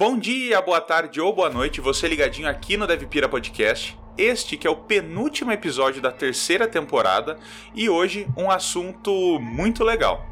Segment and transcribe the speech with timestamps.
[0.00, 3.98] Bom dia, boa tarde ou boa noite, você ligadinho aqui no DevPira Podcast.
[4.16, 7.38] Este que é o penúltimo episódio da terceira temporada
[7.74, 10.26] e hoje um assunto muito legal.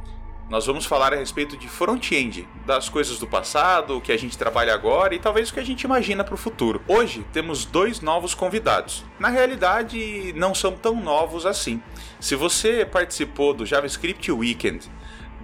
[0.48, 4.38] Nós vamos falar a respeito de front-end, das coisas do passado, o que a gente
[4.38, 6.80] trabalha agora e talvez o que a gente imagina para o futuro.
[6.88, 9.04] Hoje temos dois novos convidados.
[9.20, 11.82] Na realidade, não são tão novos assim.
[12.18, 14.90] Se você participou do JavaScript Weekend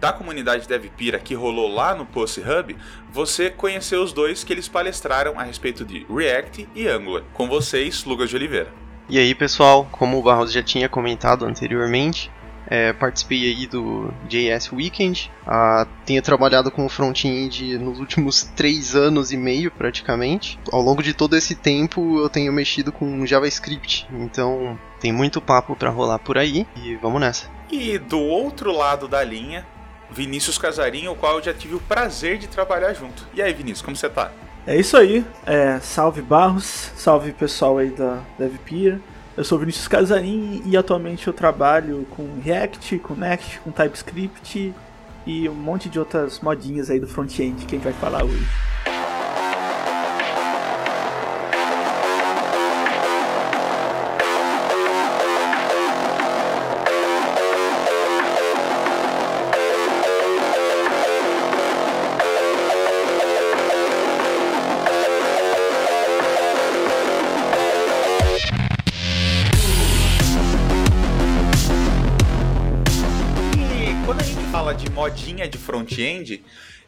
[0.04, 2.76] da comunidade DevPira que rolou lá no Post Hub,
[3.10, 7.22] você conheceu os dois que eles palestraram a respeito de React e Angular.
[7.32, 8.70] Com vocês, Lucas de Oliveira.
[9.08, 12.30] E aí, pessoal, como o Barros já tinha comentado anteriormente,
[12.66, 15.30] é, participei aí do JS Weekend.
[15.46, 20.58] Ah, tenho trabalhado com front-end nos últimos três anos e meio, praticamente.
[20.70, 24.06] Ao longo de todo esse tempo, eu tenho mexido com JavaScript.
[24.12, 27.48] Então, tem muito papo para rolar por aí e vamos nessa.
[27.70, 29.66] E do outro lado da linha,
[30.14, 33.26] Vinícius Casarinho, o qual eu já tive o prazer de trabalhar junto.
[33.34, 34.30] E aí, Vinícius, como você tá?
[34.66, 35.26] É isso aí.
[35.44, 39.00] É, salve Barros, salve pessoal aí da DevPia.
[39.36, 44.72] Eu sou Vinícius Casarim e atualmente eu trabalho com React, com Next, com TypeScript
[45.26, 48.46] e um monte de outras modinhas aí do front-end que a gente vai falar hoje.
[75.34, 76.44] Modinha de front-end,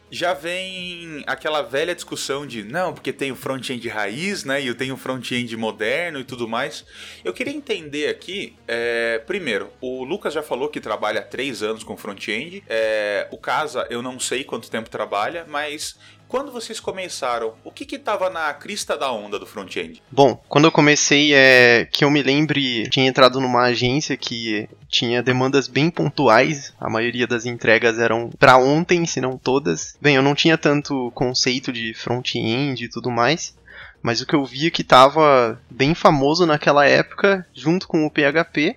[0.09, 4.61] já vem aquela velha discussão de não, porque tem o front-end raiz, né?
[4.61, 6.85] E eu tenho o front-end moderno e tudo mais.
[7.25, 11.83] Eu queria entender aqui, é, primeiro, o Lucas já falou que trabalha há três anos
[11.83, 12.63] com front-end.
[12.69, 17.95] É, o Casa, eu não sei quanto tempo trabalha, mas quando vocês começaram, o que
[17.95, 20.01] estava na crista da onda do front-end?
[20.11, 25.23] Bom, quando eu comecei, é que eu me lembre, tinha entrado numa agência que tinha
[25.23, 29.95] demandas bem pontuais, a maioria das entregas eram para ontem, se não todas.
[30.01, 33.55] Bem, eu não tinha tanto conceito de front-end e tudo mais,
[34.01, 38.75] mas o que eu via que estava bem famoso naquela época, junto com o PHP,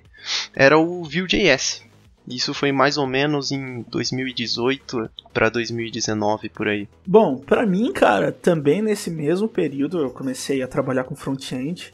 [0.55, 1.83] era o Vue.js.
[2.31, 6.89] Isso foi mais ou menos em 2018 para 2019 por aí.
[7.07, 11.93] Bom, para mim, cara, também nesse mesmo período eu comecei a trabalhar com front-end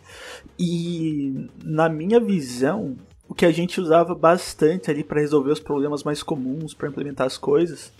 [0.59, 2.97] e na minha visão,
[3.29, 7.27] o que a gente usava bastante ali para resolver os problemas mais comuns, para implementar
[7.27, 7.93] as coisas,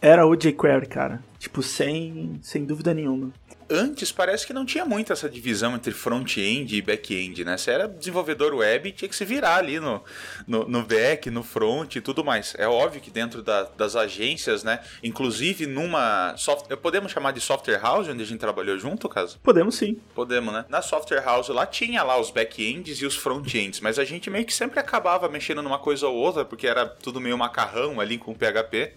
[0.00, 1.22] era o jQuery, cara.
[1.38, 3.32] Tipo, sem, sem dúvida nenhuma
[3.70, 7.56] antes parece que não tinha muito essa divisão entre front-end e back-end, né?
[7.56, 10.02] Você era desenvolvedor web tinha que se virar ali no,
[10.46, 12.54] no, no back, no front e tudo mais.
[12.58, 14.80] É óbvio que dentro da, das agências, né?
[15.02, 16.34] Inclusive numa.
[16.36, 19.38] Soft, podemos chamar de software house, onde a gente trabalhou junto, caso?
[19.42, 20.00] Podemos sim.
[20.14, 20.64] Podemos, né?
[20.68, 24.44] Na software house lá tinha lá os back-ends e os front-ends, mas a gente meio
[24.44, 28.34] que sempre acabava mexendo numa coisa ou outra, porque era tudo meio macarrão ali com
[28.34, 28.94] PHP.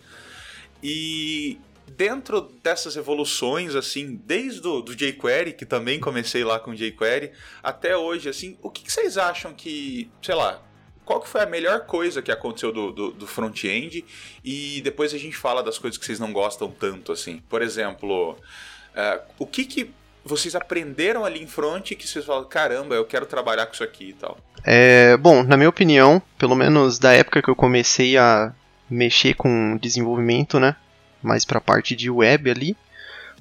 [0.82, 1.58] E
[1.98, 7.32] dentro dessas evoluções, assim, desde o do jQuery, que também comecei lá com jQuery,
[7.62, 10.62] até hoje, assim, o que, que vocês acham que, sei lá,
[11.06, 14.06] qual que foi a melhor coisa que aconteceu do, do, do front-end
[14.44, 17.42] e depois a gente fala das coisas que vocês não gostam tanto, assim.
[17.50, 19.92] Por exemplo, uh, o que que
[20.24, 24.10] vocês aprenderam ali em front que vocês falam, caramba, eu quero trabalhar com isso aqui
[24.10, 24.38] e tal?
[24.64, 28.54] É, bom, na minha opinião, pelo menos da época que eu comecei a
[28.90, 30.76] mexer com desenvolvimento, né,
[31.24, 32.78] mais para a parte de web ali.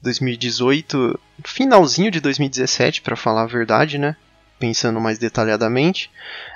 [0.02, 4.16] 2018, finalzinho de 2017, para falar a verdade, né?
[4.58, 6.10] Pensando mais detalhadamente,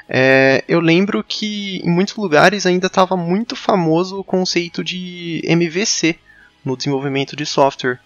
[0.08, 6.16] é, eu lembro que em muitos lugares ainda estava muito famoso o conceito de MVC
[6.64, 7.98] no desenvolvimento de software.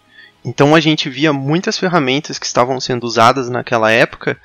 [0.44, 4.38] Então a gente via muitas ferramentas que estavam sendo usadas naquela época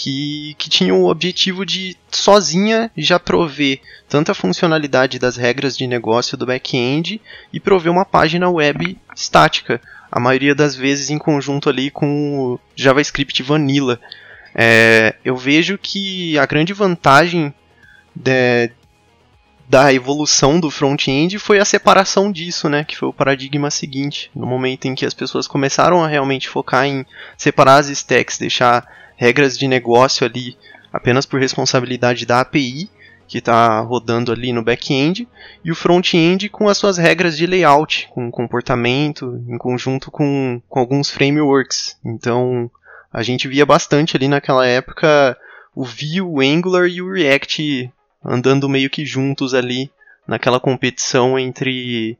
[0.00, 5.88] que, que tinha o objetivo de sozinha já prover tanto a funcionalidade das regras de
[5.88, 7.20] negócio do back-end
[7.52, 12.60] e prover uma página web estática, a maioria das vezes em conjunto ali com o
[12.76, 14.00] JavaScript Vanilla.
[14.54, 17.52] É, eu vejo que a grande vantagem
[18.14, 18.70] de,
[19.68, 24.46] da evolução do front-end foi a separação disso, né, que foi o paradigma seguinte, no
[24.46, 27.04] momento em que as pessoas começaram a realmente focar em
[27.36, 28.86] separar as stacks, deixar
[29.16, 30.56] regras de negócio ali
[30.90, 32.88] apenas por responsabilidade da API,
[33.26, 35.28] que está rodando ali no back-end,
[35.62, 40.80] e o front-end com as suas regras de layout, com comportamento, em conjunto com, com
[40.80, 41.98] alguns frameworks.
[42.02, 42.70] Então,
[43.12, 45.36] a gente via bastante ali naquela época
[45.74, 47.92] o Vue, o Angular e o React
[48.28, 49.90] andando meio que juntos ali
[50.26, 52.18] naquela competição entre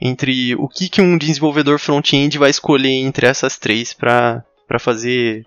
[0.00, 4.42] entre o que, que um desenvolvedor front-end vai escolher entre essas três para
[4.78, 5.44] fazer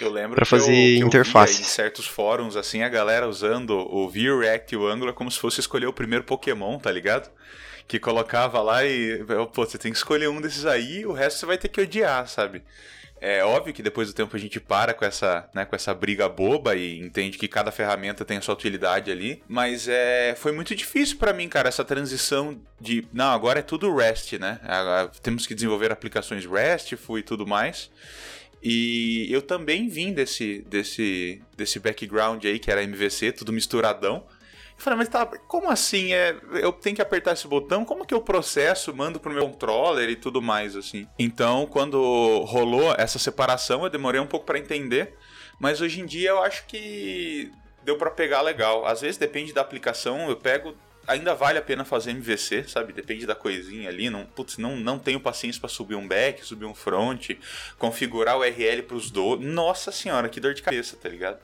[0.00, 1.60] eu lembro para fazer eu, eu interfaces.
[1.60, 5.38] em certos fóruns assim a galera usando o Vue, React e o Angular como se
[5.38, 7.30] fosse escolher o primeiro Pokémon, tá ligado?
[7.86, 11.46] Que colocava lá e pô, você tem que escolher um desses aí, o resto você
[11.46, 12.62] vai ter que odiar, sabe?
[13.20, 16.28] É óbvio que depois do tempo a gente para com essa, né, com essa briga
[16.28, 20.74] boba e entende que cada ferramenta tem a sua utilidade ali, mas é, foi muito
[20.74, 24.60] difícil para mim, cara, essa transição de, não, agora é tudo REST, né?
[24.62, 27.90] Agora, temos que desenvolver aplicações RESTful e tudo mais.
[28.62, 34.24] E eu também vim desse, desse, desse background aí, que era MVC, tudo misturadão.
[34.76, 36.12] Eu falei, mas tá, como assim?
[36.12, 37.84] É, eu tenho que apertar esse botão?
[37.84, 41.08] Como que eu processo, mando pro meu controller e tudo mais, assim?
[41.18, 45.14] Então, quando rolou essa separação, eu demorei um pouco para entender.
[45.58, 47.50] Mas hoje em dia eu acho que
[47.82, 48.84] deu para pegar legal.
[48.86, 50.76] Às vezes depende da aplicação, eu pego
[51.06, 52.92] ainda vale a pena fazer MVC, sabe?
[52.92, 54.10] Depende da coisinha ali.
[54.10, 57.30] Não, putz, não, não tenho paciência para subir um back, subir um front,
[57.78, 59.40] configurar o URL pros dois.
[59.40, 61.38] Nossa senhora, que dor de cabeça, tá ligado?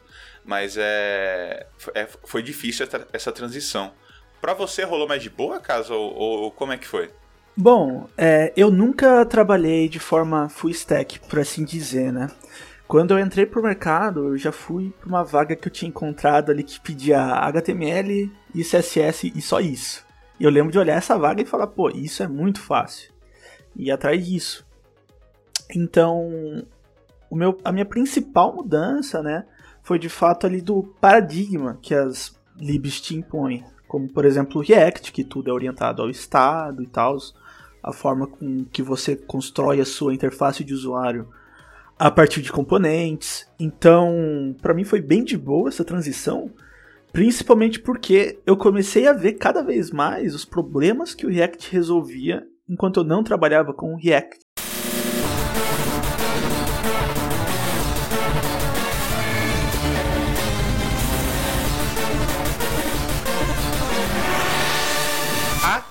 [0.45, 3.93] Mas é, é foi difícil essa transição.
[4.41, 7.11] Para você rolou mais de boa, caso ou, ou, como é que foi?
[7.57, 12.29] Bom, é, eu nunca trabalhei de forma full stack, por assim dizer, né?
[12.89, 16.51] Quando eu entrei pro mercado, eu já fui para uma vaga que eu tinha encontrado
[16.51, 20.05] ali que pedia HTML e CSS e só isso.
[20.39, 23.13] E eu lembro de olhar essa vaga e falar, pô, isso é muito fácil.
[23.77, 24.67] E atrás disso.
[25.75, 26.67] Então,
[27.31, 29.47] o meu, a minha principal mudança, né,
[29.83, 34.65] foi de fato ali do paradigma que as libs te impõem, como por exemplo o
[34.65, 37.19] React, que tudo é orientado ao estado e tal,
[37.83, 41.29] a forma com que você constrói a sua interface de usuário
[41.99, 43.49] a partir de componentes.
[43.59, 46.51] Então, para mim foi bem de boa essa transição,
[47.13, 52.47] principalmente porque eu comecei a ver cada vez mais os problemas que o React resolvia
[52.69, 54.39] enquanto eu não trabalhava com o React.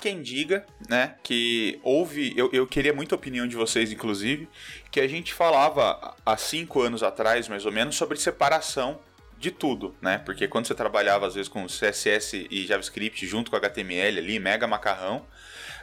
[0.01, 2.33] Quem diga, né, que houve.
[2.36, 4.50] Eu, eu queria muita opinião de vocês, inclusive,
[4.89, 9.00] que a gente falava há cinco anos atrás, mais ou menos, sobre separação
[9.38, 10.19] de tudo, né?
[10.19, 14.68] Porque quando você trabalhava às vezes com CSS e JavaScript junto com HTML ali, mega
[14.68, 15.25] macarrão,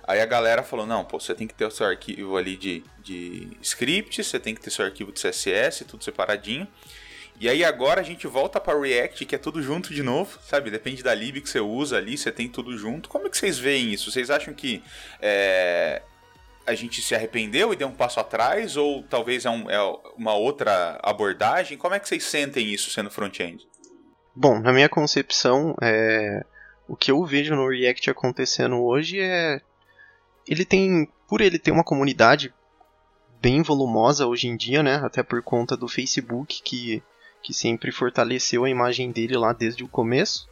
[0.04, 2.84] aí a galera falou: não, pô, você tem que ter o seu arquivo ali de,
[3.02, 6.68] de script, você tem que ter seu arquivo de CSS, tudo separadinho.
[7.40, 10.70] E aí agora a gente volta para React, que é tudo junto de novo, sabe?
[10.70, 13.08] Depende da lib que você usa ali, você tem tudo junto.
[13.08, 14.10] Como é que vocês veem isso?
[14.10, 14.82] Vocês acham que
[15.20, 16.02] é,
[16.66, 18.76] a gente se arrependeu e deu um passo atrás?
[18.76, 19.78] Ou talvez é, um, é
[20.16, 21.78] uma outra abordagem?
[21.78, 23.68] Como é que vocês sentem isso sendo front-end?
[24.34, 26.44] Bom, na minha concepção, é,
[26.88, 29.60] o que eu vejo no React acontecendo hoje é.
[30.46, 31.08] Ele tem.
[31.28, 32.52] Por ele ter uma comunidade
[33.40, 34.96] bem volumosa hoje em dia, né?
[35.04, 37.02] Até por conta do Facebook, que
[37.48, 40.46] que sempre fortaleceu a imagem dele lá desde o começo,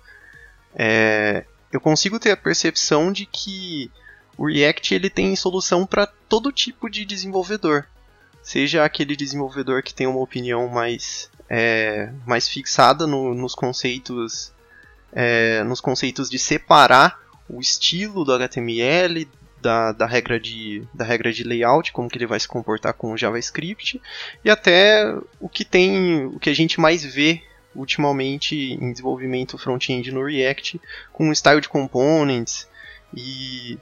[0.75, 3.91] é, eu consigo ter a percepção de que
[4.35, 7.87] o React ele tem solução para todo tipo de desenvolvedor.
[8.43, 14.51] Seja aquele desenvolvedor que tem uma opinião mais, é, mais fixada no, nos conceitos
[15.13, 19.29] é, nos conceitos de separar o estilo do HTML
[19.61, 23.13] da, da, regra de, da regra de layout, como que ele vai se comportar com
[23.13, 24.01] o JavaScript,
[24.45, 27.43] e até o que tem, o que a gente mais vê
[27.75, 30.81] ultimamente em desenvolvimento front-end no React,
[31.13, 32.67] com style de components
[33.15, 33.79] e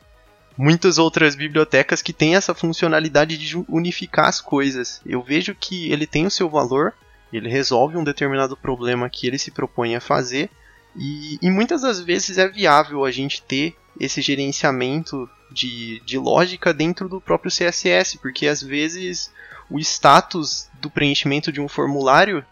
[0.57, 5.01] muitas outras bibliotecas que têm essa funcionalidade de unificar as coisas.
[5.07, 6.93] Eu vejo que ele tem o seu valor,
[7.33, 10.51] ele resolve um determinado problema que ele se propõe a fazer,
[10.97, 16.75] e, e muitas das vezes é viável a gente ter esse gerenciamento de, de lógica
[16.75, 19.33] dentro do próprio CSS, porque às vezes
[19.71, 22.45] o status do preenchimento de um formulário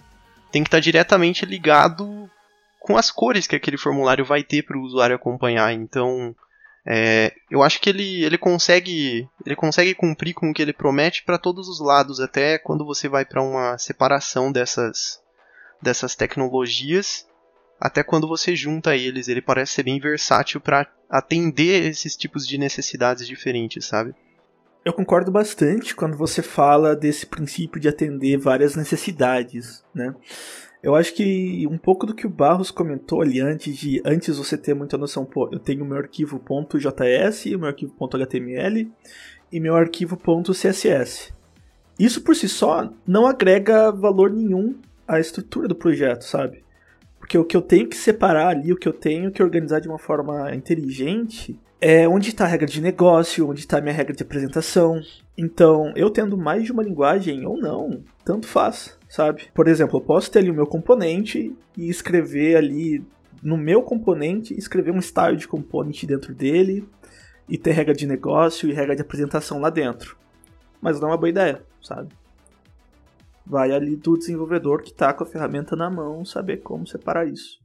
[0.51, 2.31] tem que estar diretamente ligado
[2.79, 5.73] com as cores que aquele formulário vai ter para o usuário acompanhar.
[5.73, 6.35] Então,
[6.87, 11.23] é, eu acho que ele, ele consegue ele consegue cumprir com o que ele promete
[11.23, 15.21] para todos os lados, até quando você vai para uma separação dessas
[15.81, 17.27] dessas tecnologias
[17.83, 22.57] até quando você junta eles, ele parece ser bem versátil para atender esses tipos de
[22.57, 24.15] necessidades diferentes, sabe?
[24.85, 30.15] Eu concordo bastante quando você fala desse princípio de atender várias necessidades, né?
[30.81, 34.57] Eu acho que um pouco do que o Barros comentou ali antes de antes você
[34.57, 38.93] ter muita noção, pô, eu tenho meu arquivo .js, meu arquivo .html
[39.51, 41.33] e meu arquivo .css.
[41.99, 46.63] Isso por si só não agrega valor nenhum à estrutura do projeto, sabe?
[47.33, 49.89] Porque o que eu tenho que separar ali, o que eu tenho que organizar de
[49.89, 54.15] uma forma inteligente, é onde está a regra de negócio, onde está a minha regra
[54.15, 55.01] de apresentação.
[55.35, 59.45] Então, eu tendo mais de uma linguagem ou não, tanto faz, sabe?
[59.55, 63.03] Por exemplo, eu posso ter ali o meu componente e escrever ali
[63.43, 66.87] no meu componente, escrever um style de componente dentro dele
[67.49, 70.19] e ter regra de negócio e regra de apresentação lá dentro.
[70.83, 72.11] Mas não é uma boa ideia, sabe?
[73.53, 77.59] Vai ali do desenvolvedor que está com a ferramenta na mão saber como separar isso.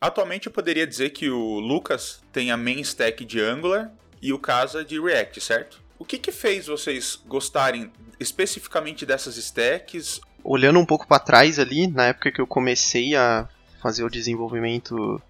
[0.00, 4.40] Atualmente eu poderia dizer que o Lucas tem a main stack de Angular e o
[4.40, 5.80] Casa de React, certo?
[5.96, 10.20] O que, que fez vocês gostarem especificamente dessas stacks?
[10.42, 13.48] Olhando um pouco para trás ali, na época que eu comecei a
[13.80, 15.22] fazer o desenvolvimento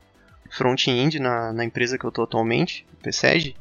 [0.51, 3.55] front-end na, na, empresa que eu estou atualmente, o PSEG,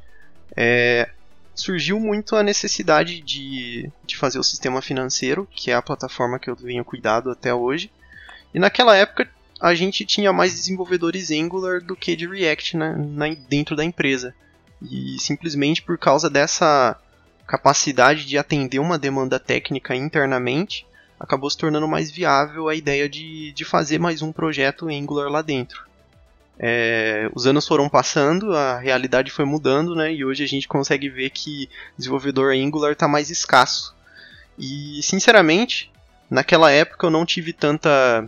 [0.56, 1.10] é,
[1.56, 6.50] surgiu muito a necessidade de, de fazer o sistema financeiro, que é a plataforma que
[6.50, 7.92] eu venho cuidado até hoje.
[8.54, 9.30] E naquela época
[9.60, 14.34] a gente tinha mais desenvolvedores Angular do que de React na, na, dentro da empresa.
[14.82, 17.00] E simplesmente por causa dessa
[17.48, 20.86] capacidade de atender uma demanda técnica internamente,
[21.20, 25.42] acabou se tornando mais viável a ideia de, de fazer mais um projeto Angular lá
[25.42, 25.86] dentro.
[26.66, 30.14] É, os anos foram passando, a realidade foi mudando, né?
[30.14, 33.94] E hoje a gente consegue ver que desenvolvedor Angular está mais escasso.
[34.58, 35.92] E sinceramente,
[36.30, 38.26] naquela época eu não tive tanta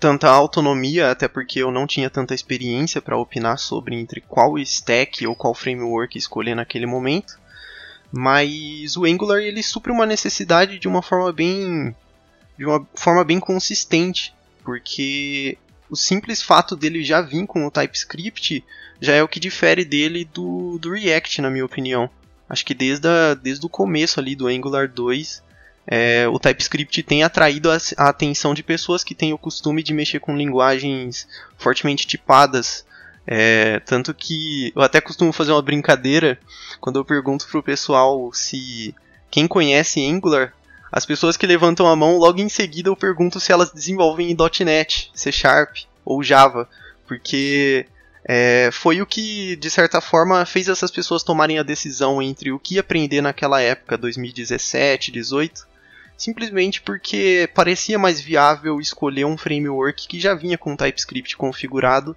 [0.00, 5.26] tanta autonomia, até porque eu não tinha tanta experiência para opinar sobre entre qual stack
[5.26, 7.38] ou qual framework escolher naquele momento.
[8.10, 11.94] Mas o Angular ele supre uma necessidade de uma forma bem
[12.56, 15.58] de uma forma bem consistente, porque
[15.90, 18.64] o simples fato dele já vir com o TypeScript
[19.00, 22.10] já é o que difere dele do, do React, na minha opinião.
[22.48, 25.42] Acho que desde, a, desde o começo ali do Angular 2,
[25.86, 29.94] é, o TypeScript tem atraído a, a, atenção de pessoas que têm o costume de
[29.94, 31.26] mexer com linguagens
[31.56, 32.84] fortemente tipadas.
[33.26, 36.38] É, tanto que eu até costumo fazer uma brincadeira
[36.80, 38.94] quando eu pergunto pro pessoal se
[39.30, 40.54] quem conhece Angular,
[40.90, 44.36] as pessoas que levantam a mão, logo em seguida eu pergunto se elas desenvolvem em
[44.64, 46.68] .NET, C Sharp ou Java,
[47.06, 47.86] porque
[48.24, 52.58] é, foi o que, de certa forma, fez essas pessoas tomarem a decisão entre o
[52.58, 55.66] que aprender naquela época, 2017, 2018,
[56.16, 62.16] simplesmente porque parecia mais viável escolher um framework que já vinha com TypeScript configurado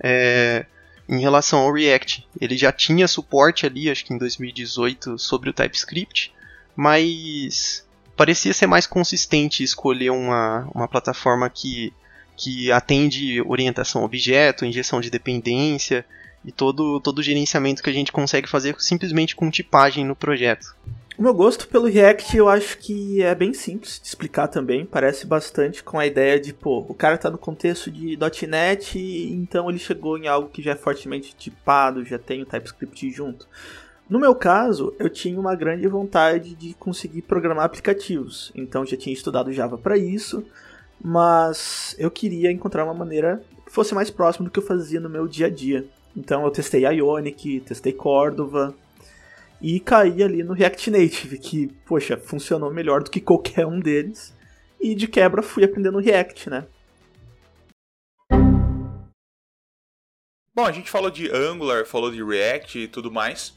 [0.00, 0.66] é,
[1.08, 2.26] em relação ao React.
[2.40, 6.34] Ele já tinha suporte ali, acho que em 2018, sobre o TypeScript,
[6.74, 7.85] mas
[8.16, 11.92] parecia ser mais consistente escolher uma, uma plataforma que,
[12.36, 16.04] que atende orientação a objeto, injeção de dependência
[16.44, 20.74] e todo, todo o gerenciamento que a gente consegue fazer simplesmente com tipagem no projeto.
[21.18, 24.84] O meu gosto pelo React eu acho que é bem simples de explicar também.
[24.84, 29.70] Parece bastante com a ideia de, pô, o cara tá no contexto de .NET, então
[29.70, 33.48] ele chegou em algo que já é fortemente tipado, já tem o TypeScript junto.
[34.08, 39.12] No meu caso, eu tinha uma grande vontade de conseguir programar aplicativos, então já tinha
[39.12, 40.44] estudado Java para isso,
[41.02, 45.10] mas eu queria encontrar uma maneira que fosse mais próxima do que eu fazia no
[45.10, 45.84] meu dia a dia.
[46.16, 48.72] Então eu testei Ionic, testei Cordova,
[49.60, 54.32] e caí ali no React Native, que, poxa, funcionou melhor do que qualquer um deles.
[54.80, 56.66] E de quebra fui aprendendo React, né?
[60.54, 63.55] Bom, a gente falou de Angular, falou de React e tudo mais,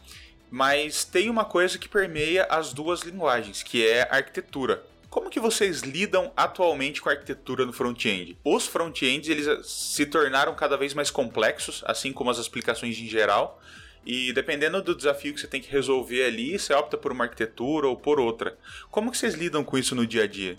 [0.50, 4.84] mas tem uma coisa que permeia as duas linguagens, que é a arquitetura.
[5.10, 8.38] Como que vocês lidam atualmente com a arquitetura no front-end?
[8.44, 13.60] Os front-ends eles se tornaram cada vez mais complexos, assim como as aplicações em geral,
[14.06, 17.88] e dependendo do desafio que você tem que resolver ali, você opta por uma arquitetura
[17.88, 18.58] ou por outra.
[18.90, 20.58] Como que vocês lidam com isso no dia a dia?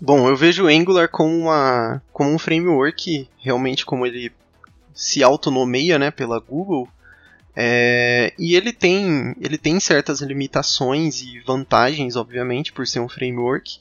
[0.00, 4.32] Bom, eu vejo o Angular como, uma, como um framework, realmente como ele
[4.94, 6.88] se autonomeia né, pela Google,
[7.54, 13.78] é, e ele tem, ele tem certas limitações e vantagens, obviamente, por ser um framework,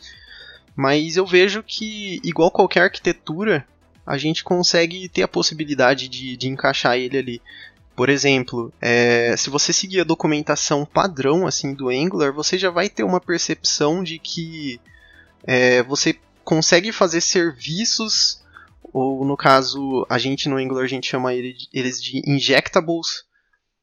[0.75, 3.65] mas eu vejo que, igual qualquer arquitetura,
[4.05, 7.41] a gente consegue ter a possibilidade de, de encaixar ele ali.
[7.95, 12.89] Por exemplo, é, se você seguir a documentação padrão assim do Angular, você já vai
[12.89, 14.81] ter uma percepção de que
[15.43, 18.43] é, você consegue fazer serviços,
[18.91, 23.28] ou no caso, a gente no Angular a gente chama eles de injectables.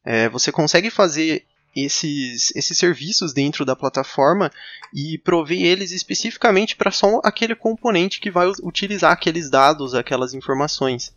[0.06, 1.44] É, você consegue fazer
[1.74, 4.50] esses, esses serviços dentro da plataforma
[4.94, 11.12] e prover eles especificamente para só aquele componente que vai utilizar aqueles dados, aquelas informações.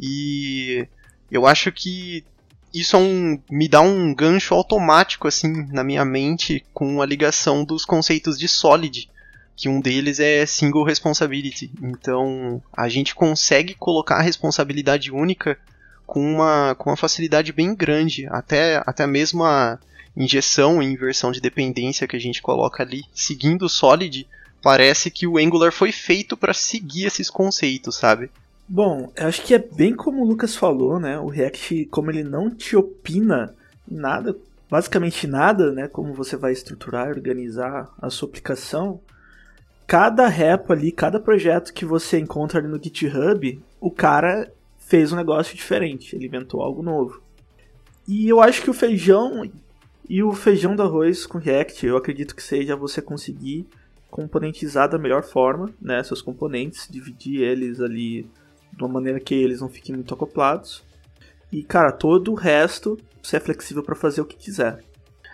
[0.00, 0.88] E
[1.30, 2.24] eu acho que
[2.74, 7.64] isso é um, me dá um gancho automático assim na minha mente com a ligação
[7.64, 9.10] dos conceitos de Solid,
[9.54, 11.70] que um deles é single responsibility.
[11.82, 15.58] Então, a gente consegue colocar a responsabilidade única
[16.06, 19.78] com uma, com uma facilidade bem grande, até, até mesmo a
[20.16, 24.26] injeção e inversão de dependência que a gente coloca ali, seguindo o Solid,
[24.62, 28.30] parece que o Angular foi feito para seguir esses conceitos, sabe?
[28.68, 31.18] Bom, eu acho que é bem como o Lucas falou, né?
[31.18, 33.54] O React, como ele não te opina
[33.90, 34.36] nada,
[34.70, 35.88] basicamente nada, né?
[35.88, 39.00] Como você vai estruturar e organizar a sua aplicação,
[39.86, 44.50] cada repo ali, cada projeto que você encontra ali no GitHub, o cara
[44.92, 47.22] fez um negócio diferente, ele inventou algo novo.
[48.06, 49.50] E eu acho que o feijão
[50.06, 53.66] e o feijão do arroz com React, eu acredito que seja você conseguir
[54.10, 58.28] componentizar da melhor forma, né, seus componentes, dividir eles ali
[58.70, 60.84] de uma maneira que eles não fiquem muito acoplados.
[61.50, 64.84] E cara, todo o resto você é flexível para fazer o que quiser.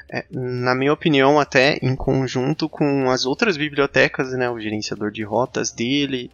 [0.09, 5.25] É, na minha opinião, até em conjunto com as outras bibliotecas, né, o gerenciador de
[5.25, 6.31] rotas dele,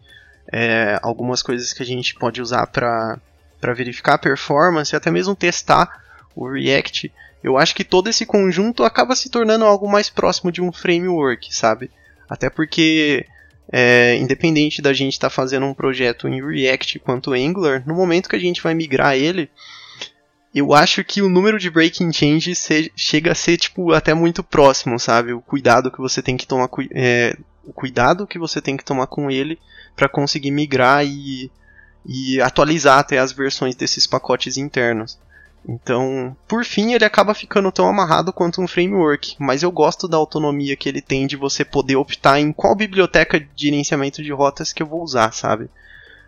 [0.53, 3.19] é, algumas coisas que a gente pode usar para
[3.75, 6.03] verificar a performance, até mesmo testar
[6.35, 10.63] o React, eu acho que todo esse conjunto acaba se tornando algo mais próximo de
[10.63, 11.91] um framework, sabe?
[12.29, 13.27] Até porque,
[13.71, 18.29] é, independente da gente estar tá fazendo um projeto em React quanto Angular, no momento
[18.29, 19.51] que a gente vai migrar ele,
[20.55, 24.43] eu acho que o número de breaking changes se, chega a ser tipo até muito
[24.43, 25.33] próximo, sabe?
[25.33, 29.07] O cuidado que você tem que tomar, é, o cuidado que você tem que tomar
[29.07, 29.59] com ele
[29.97, 31.51] para conseguir migrar e,
[32.07, 35.19] e atualizar até as versões desses pacotes internos.
[35.67, 40.17] Então, por fim, ele acaba ficando tão amarrado quanto um framework, mas eu gosto da
[40.17, 44.73] autonomia que ele tem de você poder optar em qual biblioteca de gerenciamento de rotas
[44.73, 45.71] que eu vou usar, sabe?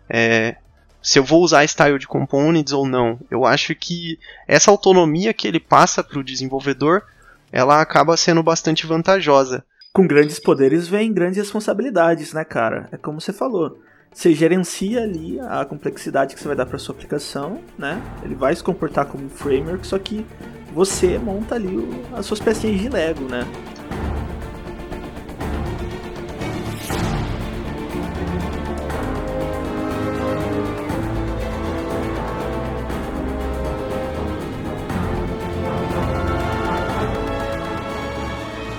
[0.09, 0.55] É,
[1.01, 3.19] se eu vou usar style de components ou não.
[3.29, 7.03] Eu acho que essa autonomia que ele passa para o desenvolvedor,
[7.51, 9.63] ela acaba sendo bastante vantajosa.
[9.97, 12.87] Com grandes poderes vem grandes responsabilidades, né, cara?
[12.91, 13.81] É como você falou.
[14.13, 17.99] Você gerencia ali a complexidade que você vai dar para sua aplicação, né?
[18.23, 20.23] Ele vai se comportar como um framework, só que
[20.71, 21.79] você monta ali
[22.13, 23.43] as suas pecinhas de Lego, né?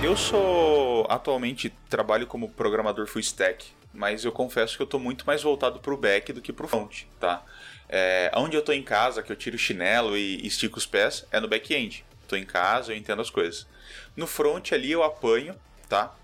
[0.01, 0.58] Eu sou
[1.09, 5.79] atualmente trabalho como programador full stack, mas eu confesso que eu estou muito mais voltado
[5.79, 7.43] para o back do que para o front, tá?
[7.89, 11.25] É, onde eu estou em casa, que eu tiro o chinelo e estico os pés,
[11.31, 12.05] é no back-end.
[12.21, 13.65] Estou em casa, eu entendo as coisas.
[14.15, 15.55] No front ali eu apanho,
[15.89, 16.15] tá?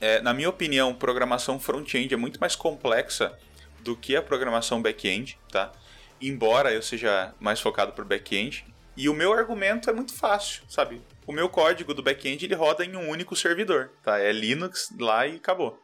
[0.00, 3.36] É, na minha opinião, programação front-end é muito mais complexa
[3.80, 5.72] do que a programação back-end, tá?
[6.20, 8.64] Embora eu seja mais focado para o back-end.
[8.98, 11.00] E o meu argumento é muito fácil, sabe?
[11.28, 14.18] o meu código do back-end ele roda em um único servidor, tá?
[14.18, 15.78] É Linux lá e acabou.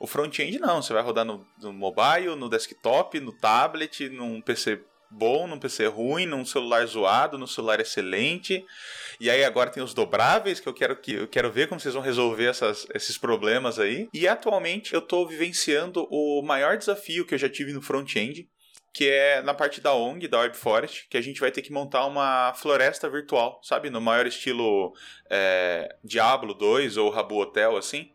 [0.00, 4.80] O front-end não, você vai rodar no, no, mobile, no desktop, no tablet, num PC
[5.10, 8.64] bom, num PC ruim, num celular zoado, num celular excelente.
[9.20, 11.92] E aí agora tem os dobráveis que eu quero que eu quero ver como vocês
[11.92, 14.08] vão resolver essas, esses problemas aí.
[14.14, 18.48] E atualmente eu estou vivenciando o maior desafio que eu já tive no front-end,
[18.92, 21.72] que é na parte da ONG, da Web Forest, que a gente vai ter que
[21.72, 23.90] montar uma floresta virtual, sabe?
[23.90, 24.92] No maior estilo
[25.30, 28.10] é, Diablo 2 ou Rabu Hotel, assim.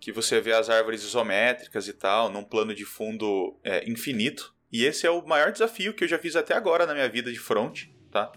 [0.00, 4.54] Que você vê as árvores isométricas e tal, num plano de fundo é, infinito.
[4.72, 7.32] E esse é o maior desafio que eu já fiz até agora na minha vida
[7.32, 8.30] de front, tá?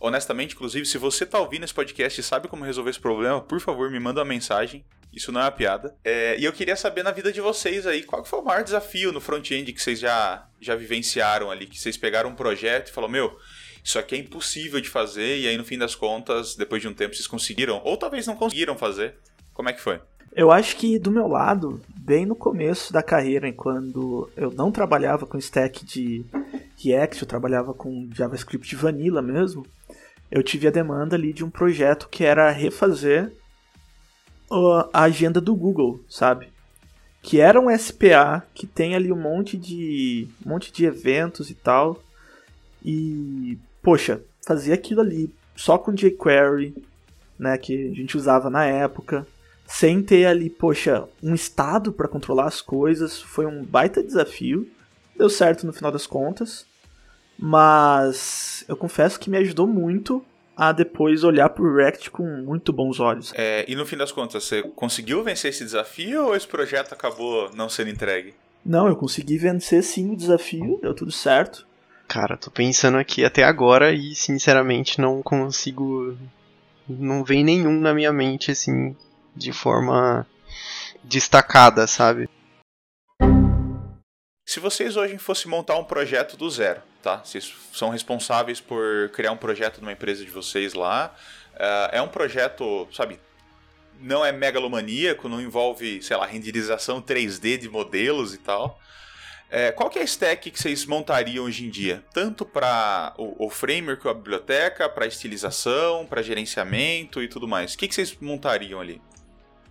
[0.00, 3.60] Honestamente, inclusive, se você tá ouvindo esse podcast e sabe como resolver esse problema, por
[3.60, 4.84] favor, me manda uma mensagem.
[5.14, 5.94] Isso não é uma piada.
[6.04, 9.12] É, e eu queria saber na vida de vocês aí, qual foi o maior desafio
[9.12, 11.66] no front-end que vocês já, já vivenciaram ali?
[11.66, 13.38] Que vocês pegaram um projeto e falaram, meu,
[13.82, 16.94] isso aqui é impossível de fazer, e aí no fim das contas, depois de um
[16.94, 17.80] tempo, vocês conseguiram.
[17.84, 19.14] Ou talvez não conseguiram fazer.
[19.52, 20.00] Como é que foi?
[20.34, 25.26] Eu acho que do meu lado, bem no começo da carreira, quando eu não trabalhava
[25.26, 26.24] com stack de
[26.82, 29.64] React, eu trabalhava com JavaScript Vanilla mesmo,
[30.28, 33.32] eu tive a demanda ali de um projeto que era refazer
[34.92, 36.48] a agenda do Google, sabe?
[37.22, 41.54] Que era um SPA que tem ali um monte de um monte de eventos e
[41.54, 42.02] tal.
[42.84, 46.74] E poxa, fazer aquilo ali só com jQuery,
[47.38, 49.26] né, que a gente usava na época,
[49.66, 54.68] sem ter ali, poxa, um estado para controlar as coisas, foi um baita desafio.
[55.16, 56.66] Deu certo no final das contas.
[57.38, 60.24] Mas eu confesso que me ajudou muito
[60.56, 63.32] a depois olhar pro React com muito bons olhos.
[63.34, 67.50] É, e no fim das contas, você conseguiu vencer esse desafio ou esse projeto acabou
[67.54, 68.34] não sendo entregue?
[68.64, 71.66] Não, eu consegui vencer sim o desafio, deu tudo certo.
[72.08, 76.16] Cara, tô pensando aqui até agora e sinceramente não consigo.
[76.88, 78.94] Não vem nenhum na minha mente assim,
[79.34, 80.26] de forma
[81.02, 82.28] destacada, sabe?
[84.46, 87.22] Se vocês hoje fossem montar um projeto do zero, tá?
[87.22, 91.14] Vocês são responsáveis por criar um projeto numa empresa de vocês lá.
[91.54, 93.20] Uh, é um projeto, sabe,
[94.00, 98.80] não é megalomaníaco, não envolve, sei lá, renderização 3D de modelos e tal.
[99.50, 102.02] É, qual que é a stack que vocês montariam hoje em dia?
[102.12, 107.74] Tanto para o, o, framework, a biblioteca, para estilização, para gerenciamento e tudo mais.
[107.74, 109.00] O que, que vocês montariam ali?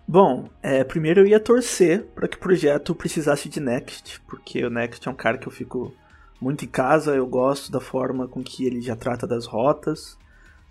[0.08, 4.69] Bom, é, primeiro eu ia torcer para que o projeto precisasse de Next, porque o
[4.69, 5.93] Next é um cara que eu fico
[6.39, 10.17] muito em casa, eu gosto da forma com que ele já trata das rotas.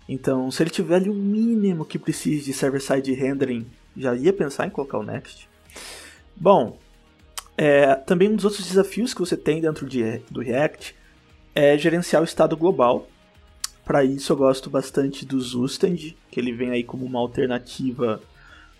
[0.07, 4.33] Então, se ele tiver ali o um mínimo que precise de server-side rendering, já ia
[4.33, 5.47] pensar em colocar o Next.
[6.35, 6.77] Bom,
[7.57, 10.95] é, também um dos outros desafios que você tem dentro de, do React
[11.53, 13.07] é gerenciar o estado global.
[13.85, 18.21] Para isso eu gosto bastante do Zustand, que ele vem aí como uma alternativa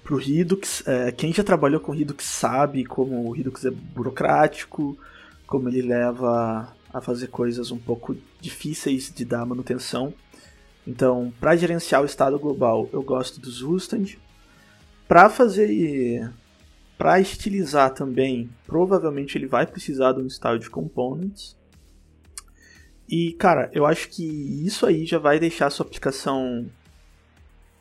[0.03, 0.83] para o Redux.
[0.87, 4.97] É, quem já trabalhou com Redux sabe como o Redux é burocrático,
[5.53, 10.11] como ele leva a fazer coisas um pouco difíceis de dar manutenção.
[10.85, 14.17] Então, para gerenciar o estado global, eu gosto do Zustand.
[15.07, 16.33] Para fazer
[16.97, 21.55] para estilizar também, provavelmente ele vai precisar de um style de components.
[23.07, 24.25] E, cara, eu acho que
[24.65, 26.67] isso aí já vai deixar a sua aplicação.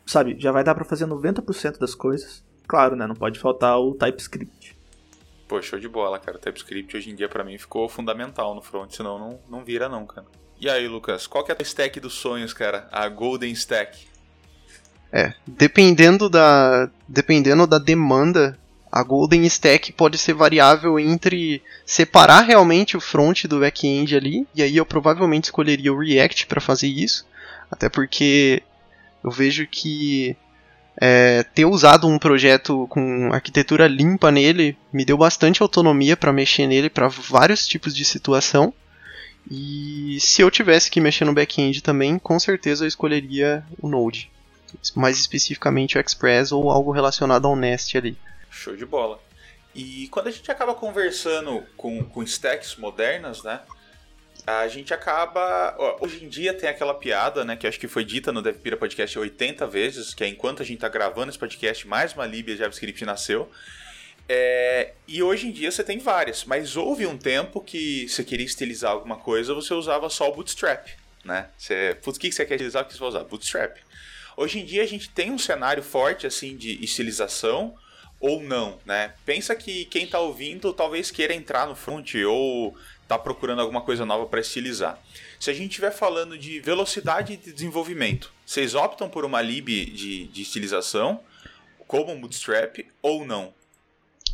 [0.05, 2.45] Sabe, já vai dar para fazer 90% das coisas.
[2.67, 3.07] Claro, né?
[3.07, 4.72] Não pode faltar o TypeScript.
[5.53, 6.35] Pô, show de bola, cara.
[6.35, 9.87] O TypeScript hoje em dia para mim ficou fundamental no front, senão não, não vira
[9.87, 10.25] não, cara.
[10.59, 12.87] E aí, Lucas, qual que é a stack dos sonhos, cara?
[12.91, 14.07] A Golden Stack.
[15.11, 18.57] É, dependendo da dependendo da demanda
[18.91, 24.63] a Golden Stack pode ser variável entre separar realmente o front do back-end ali, e
[24.63, 27.27] aí eu provavelmente escolheria o React para fazer isso,
[27.69, 28.63] até porque
[29.23, 30.35] eu vejo que
[30.97, 36.67] é, ter usado um projeto com arquitetura limpa nele me deu bastante autonomia para mexer
[36.67, 38.73] nele para vários tipos de situação.
[39.49, 44.31] E se eu tivesse que mexer no back-end também, com certeza eu escolheria o Node.
[44.95, 48.17] Mais especificamente o Express ou algo relacionado ao Nest ali.
[48.49, 49.19] Show de bola.
[49.75, 53.59] E quando a gente acaba conversando com, com stacks modernas, né?
[54.45, 55.75] A gente acaba.
[56.01, 57.55] Hoje em dia tem aquela piada, né?
[57.55, 60.75] Que acho que foi dita no DevPira Podcast 80 vezes, que é enquanto a gente
[60.75, 63.49] está gravando esse podcast, mais uma Libia JavaScript nasceu.
[64.27, 68.45] É, e hoje em dia você tem várias, mas houve um tempo que você queria
[68.45, 70.87] estilizar alguma coisa, você usava só o Bootstrap,
[71.23, 71.49] né?
[71.57, 72.83] Você, putz, o que você quer estilizar?
[72.83, 73.23] O que você vai usar?
[73.23, 73.77] Bootstrap.
[74.35, 77.77] Hoje em dia a gente tem um cenário forte assim de estilização,
[78.23, 79.13] ou não, né?
[79.25, 84.05] Pensa que quem está ouvindo talvez queira entrar no front ou está procurando alguma coisa
[84.05, 84.99] nova para estilizar.
[85.39, 90.27] Se a gente estiver falando de velocidade de desenvolvimento, vocês optam por uma lib de,
[90.27, 91.19] de estilização,
[91.87, 93.53] como Bootstrap, ou não?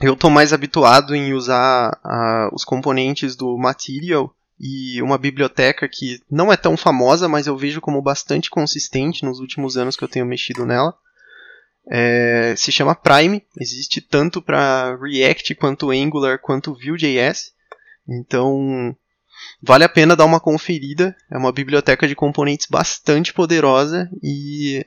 [0.02, 6.22] Eu estou mais habituado em usar uh, os componentes do Material e uma biblioteca que
[6.30, 10.08] não é tão famosa, mas eu vejo como bastante consistente nos últimos anos que eu
[10.08, 10.96] tenho mexido nela,
[11.92, 17.52] é, se chama Prime, existe tanto para React quanto Angular quanto Vue.js.
[18.10, 18.96] Então,
[19.62, 21.16] vale a pena dar uma conferida.
[21.32, 24.86] É uma biblioteca de componentes bastante poderosa e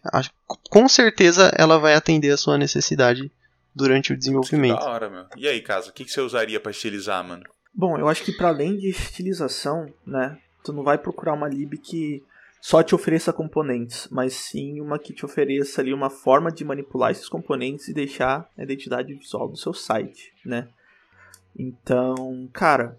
[0.68, 3.30] com certeza ela vai atender a sua necessidade
[3.74, 4.78] durante o desenvolvimento.
[4.78, 5.26] Que da hora, meu.
[5.36, 7.44] E aí, Casa, o que, que você usaria para estilizar, mano?
[7.74, 11.78] Bom, eu acho que para além de estilização, né, tu não vai procurar uma lib
[11.78, 12.22] que
[12.60, 17.10] só te ofereça componentes, mas sim uma que te ofereça ali uma forma de manipular
[17.10, 20.68] esses componentes e deixar a identidade visual do seu site, né?
[21.58, 22.96] Então, cara,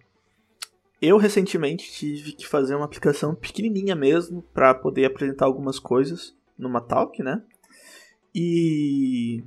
[1.04, 6.80] eu recentemente tive que fazer uma aplicação pequenininha mesmo para poder apresentar algumas coisas numa
[6.80, 7.44] talk, né?
[8.34, 9.44] E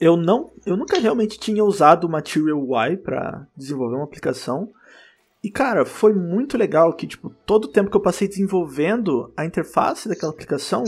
[0.00, 4.72] eu não, eu nunca realmente tinha usado o Material UI para desenvolver uma aplicação,
[5.42, 9.44] e cara, foi muito legal que tipo todo o tempo que eu passei desenvolvendo a
[9.44, 10.82] interface daquela aplicação,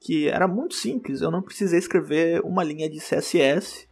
[0.00, 3.88] que era muito simples, eu não precisei escrever uma linha de CSS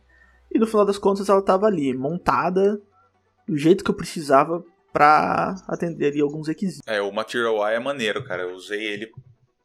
[0.53, 2.83] e no final das contas ela estava ali montada
[3.51, 6.87] do jeito que eu precisava para atender ali alguns requisitos.
[6.87, 8.43] É, o Material UI é maneiro, cara.
[8.43, 9.11] Eu usei ele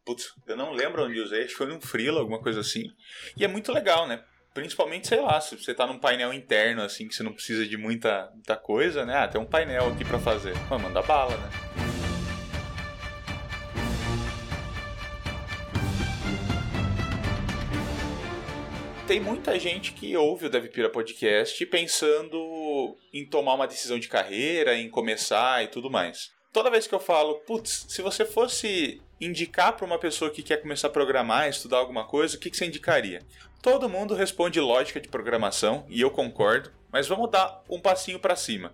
[0.03, 2.83] Putz, eu não lembro onde usei, acho que foi num Freela, alguma coisa assim.
[3.35, 4.23] E é muito legal, né?
[4.53, 7.75] Principalmente, sei lá, se você tá num painel interno, assim, que você não precisa de
[7.75, 9.17] muita, muita coisa, né?
[9.17, 10.53] Ah, tem um painel aqui para fazer.
[10.69, 11.49] Mas manda bala, né?
[19.07, 22.37] Tem muita gente que ouve o DevPira Podcast pensando
[23.13, 26.31] em tomar uma decisão de carreira, em começar e tudo mais.
[26.51, 30.61] Toda vez que eu falo, putz, se você fosse indicar para uma pessoa que quer
[30.61, 33.21] começar a programar, estudar alguma coisa, o que, que você indicaria?
[33.61, 38.35] Todo mundo responde lógica de programação, e eu concordo, mas vamos dar um passinho para
[38.35, 38.73] cima.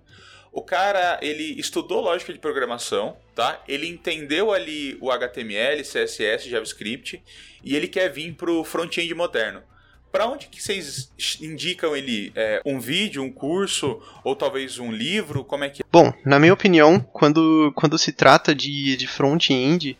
[0.51, 3.63] O cara, ele estudou lógica de programação, tá?
[3.67, 7.23] Ele entendeu ali o HTML, CSS, JavaScript
[7.63, 9.63] e ele quer vir pro front-end moderno.
[10.11, 12.33] Para onde que vocês indicam ele?
[12.35, 15.43] É, um vídeo, um curso ou talvez um livro?
[15.43, 15.81] Como é que?
[15.81, 15.85] É?
[15.91, 19.97] Bom, na minha opinião, quando, quando se trata de, de front-end,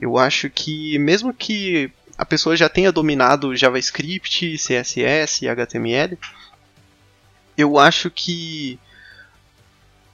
[0.00, 6.18] eu acho que mesmo que a pessoa já tenha dominado JavaScript, CSS e HTML,
[7.56, 8.78] eu acho que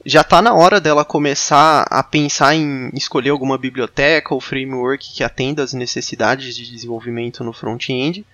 [0.05, 5.25] já está na hora dela começar a pensar em escolher alguma biblioteca ou framework que
[5.25, 8.25] atenda às necessidades de desenvolvimento no front-end,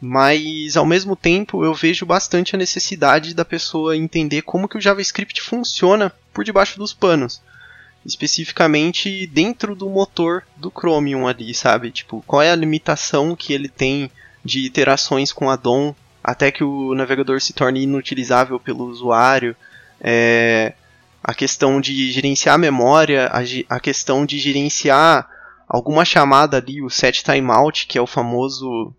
[0.00, 4.80] mas ao mesmo tempo eu vejo bastante a necessidade da pessoa entender como que o
[4.80, 7.42] JavaScript funciona por debaixo dos panos,
[8.06, 11.90] especificamente dentro do motor do Chromium ali, sabe?
[11.90, 14.10] Tipo, qual é a limitação que ele tem
[14.44, 19.56] de iterações com addon até que o navegador se torne inutilizável pelo usuário.
[20.00, 20.74] É,
[21.22, 25.28] a questão de gerenciar a memória, a, a questão de gerenciar
[25.66, 28.92] alguma chamada ali, o set timeout, que é o famoso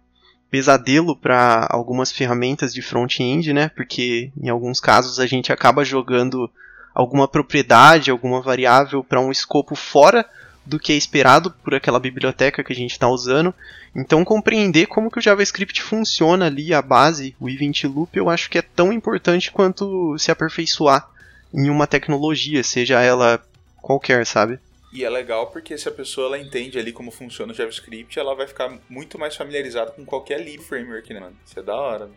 [0.49, 3.69] pesadelo para algumas ferramentas de front-end, né?
[3.69, 6.49] Porque em alguns casos a gente acaba jogando
[6.93, 10.25] alguma propriedade, alguma variável para um escopo fora
[10.65, 13.53] do que é esperado por aquela biblioteca que a gente está usando.
[13.95, 18.49] Então compreender como que o JavaScript funciona ali, a base, o event loop, eu acho
[18.49, 21.07] que é tão importante quanto se aperfeiçoar
[21.53, 23.41] em uma tecnologia, seja ela
[23.81, 24.59] qualquer, sabe?
[24.91, 28.36] E é legal porque se a pessoa ela entende ali como funciona o JavaScript, ela
[28.36, 31.38] vai ficar muito mais familiarizada com qualquer lib framework, né, mano?
[31.45, 32.10] Isso é da hora.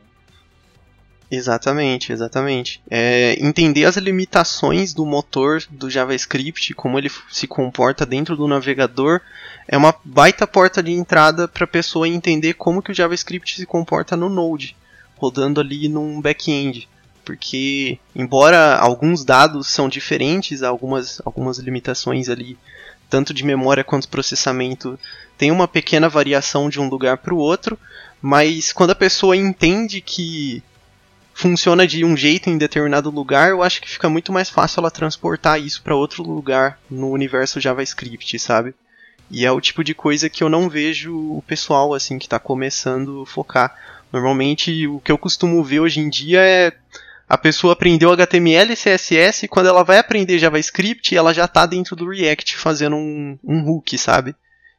[1.31, 2.83] Exatamente, exatamente.
[2.91, 9.21] É, entender as limitações do motor do JavaScript, como ele se comporta dentro do navegador,
[9.67, 13.65] é uma baita porta de entrada para a pessoa entender como que o JavaScript se
[13.65, 14.77] comporta no Node,
[15.17, 16.89] rodando ali num back-end
[17.25, 22.59] porque embora alguns dados são diferentes, algumas, algumas limitações ali,
[23.09, 24.99] tanto de memória quanto processamento,
[25.37, 27.79] tem uma pequena variação de um lugar para o outro,
[28.21, 30.63] mas quando a pessoa entende que
[31.35, 34.91] funciona de um jeito em determinado lugar, eu acho que fica muito mais fácil ela
[34.91, 38.75] transportar isso para outro lugar no universo JavaScript, sabe?
[39.31, 42.39] E é o tipo de coisa que eu não vejo o pessoal assim que está
[42.39, 43.75] começando focar.
[44.13, 46.73] Normalmente o que eu costumo ver hoje em dia é
[47.33, 51.64] a pessoa aprendeu HTML e CSS e quando ela vai aprender JavaScript, ela já está
[51.64, 54.37] dentro do React fazendo um, um hook, sabe?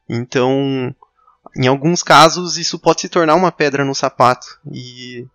[0.08, 0.94] Então,
[1.56, 4.46] em alguns casos, isso pode se tornar uma pedra no sapato.
[4.70, 5.26] E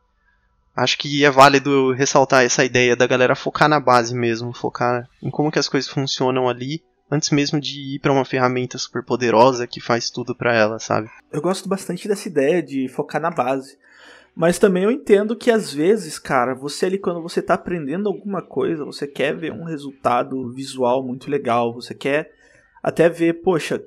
[0.73, 5.29] acho que é válido ressaltar essa ideia da galera focar na base mesmo, focar em
[5.29, 9.67] como que as coisas funcionam ali, antes mesmo de ir para uma ferramenta super poderosa
[9.67, 11.10] que faz tudo para ela, sabe?
[11.34, 13.77] Eu gosto bastante dessa ideia de focar na base.
[14.39, 18.41] Mas também eu entendo que às vezes, cara, você ali quando você tá aprendendo alguma
[18.41, 22.32] coisa, você quer ver um resultado visual muito legal, você quer
[22.82, 23.84] até ver, poxa,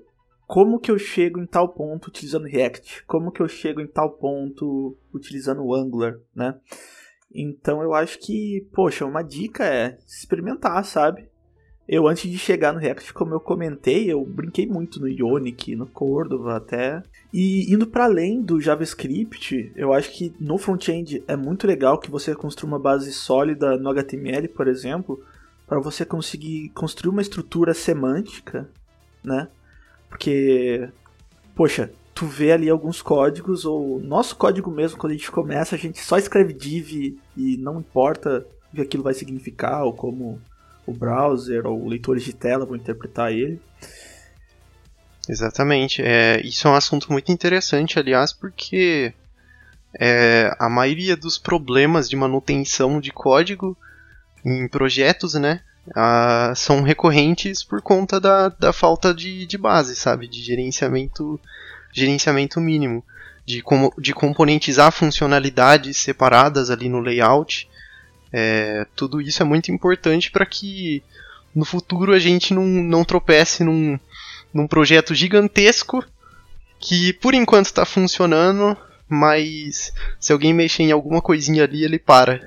[0.46, 3.02] como que eu chego em tal ponto utilizando React?
[3.06, 6.54] Como que eu chego em tal ponto utilizando o Angular, né?
[7.34, 11.30] Então eu acho que, poxa, uma dica é experimentar, sabe?
[11.92, 15.86] Eu, antes de chegar no React, como eu comentei, eu brinquei muito no Ionic, no
[15.86, 17.02] Cordova até.
[17.30, 22.10] E indo para além do JavaScript, eu acho que no front-end é muito legal que
[22.10, 25.22] você construa uma base sólida no HTML, por exemplo,
[25.66, 28.66] para você conseguir construir uma estrutura semântica,
[29.22, 29.48] né?
[30.08, 30.88] Porque,
[31.54, 35.78] poxa, tu vê ali alguns códigos, ou nosso código mesmo, quando a gente começa, a
[35.78, 40.40] gente só escreve div e não importa o que aquilo vai significar ou como
[40.92, 43.60] o browser ou leitores de tela vão interpretar ele.
[45.28, 46.02] Exatamente.
[46.02, 49.12] É, isso é um assunto muito interessante, aliás, porque
[49.98, 53.76] é, a maioria dos problemas de manutenção de código
[54.44, 55.60] em projetos, né,
[56.56, 61.40] são recorrentes por conta da, da falta de, de base, sabe, de gerenciamento,
[61.92, 63.04] gerenciamento mínimo,
[63.44, 67.68] de, como, de componentizar funcionalidades separadas ali no layout
[68.32, 71.02] é, tudo isso é muito importante para que
[71.54, 73.98] no futuro a gente não, não tropece num,
[74.52, 76.04] num projeto gigantesco
[76.80, 78.76] que por enquanto está funcionando,
[79.08, 82.40] mas se alguém mexer em alguma coisinha ali, ele para.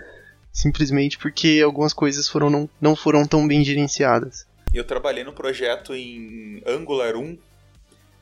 [0.51, 4.47] Simplesmente porque algumas coisas foram, não, não foram tão bem gerenciadas.
[4.73, 7.37] Eu trabalhei no projeto em Angular 1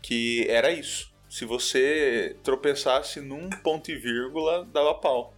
[0.01, 1.11] que era isso.
[1.29, 5.33] Se você tropeçasse num ponto e vírgula, dava pau.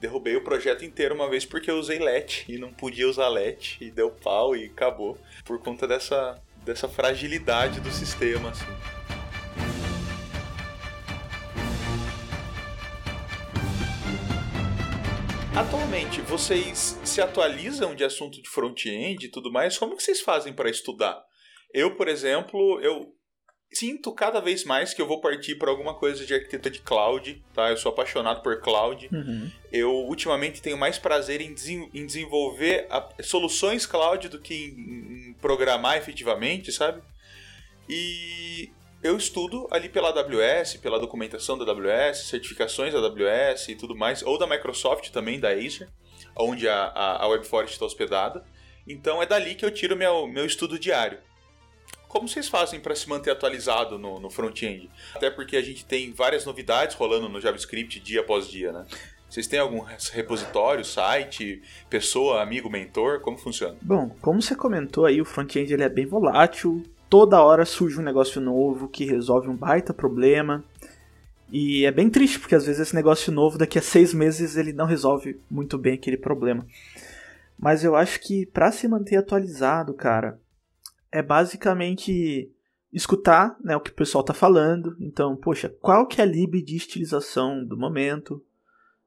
[0.00, 3.78] Derrubei o projeto inteiro uma vez porque eu usei LET e não podia usar LET
[3.80, 5.18] e deu pau e acabou.
[5.44, 8.64] Por conta dessa, dessa fragilidade do sistema, assim.
[15.56, 19.76] Atualmente, vocês se atualizam de assunto de front-end e tudo mais?
[19.76, 21.20] Como que vocês fazem para estudar?
[21.74, 23.12] Eu, por exemplo, eu
[23.72, 27.42] sinto cada vez mais que eu vou partir para alguma coisa de arquitetura de cloud,
[27.54, 27.70] tá?
[27.70, 29.08] Eu sou apaixonado por cloud.
[29.12, 29.50] Uhum.
[29.70, 31.54] Eu ultimamente tenho mais prazer em,
[31.94, 37.02] em desenvolver a, soluções cloud do que em, em, programar efetivamente, sabe?
[37.88, 38.70] E
[39.02, 44.22] eu estudo ali pela AWS, pela documentação da AWS, certificações da AWS e tudo mais,
[44.22, 45.88] ou da Microsoft também, da Azure,
[46.36, 48.44] onde a, a, a WebForest está hospedada.
[48.86, 51.18] Então é dali que eu tiro meu, meu estudo diário.
[52.08, 54.90] Como vocês fazem para se manter atualizado no, no front-end?
[55.14, 58.86] Até porque a gente tem várias novidades rolando no JavaScript dia após dia, né?
[59.28, 63.20] Vocês têm algum repositório, site, pessoa, amigo, mentor?
[63.20, 63.76] Como funciona?
[63.82, 66.82] Bom, como você comentou aí, o front-end ele é bem volátil.
[67.10, 70.64] Toda hora surge um negócio novo que resolve um baita problema.
[71.52, 74.72] E é bem triste, porque às vezes esse negócio novo, daqui a seis meses, ele
[74.72, 76.66] não resolve muito bem aquele problema.
[77.58, 80.38] Mas eu acho que para se manter atualizado, cara,
[81.10, 82.50] é basicamente
[82.92, 84.96] escutar né, o que o pessoal está falando.
[85.00, 88.44] Então, poxa, qual que é a lib de estilização do momento?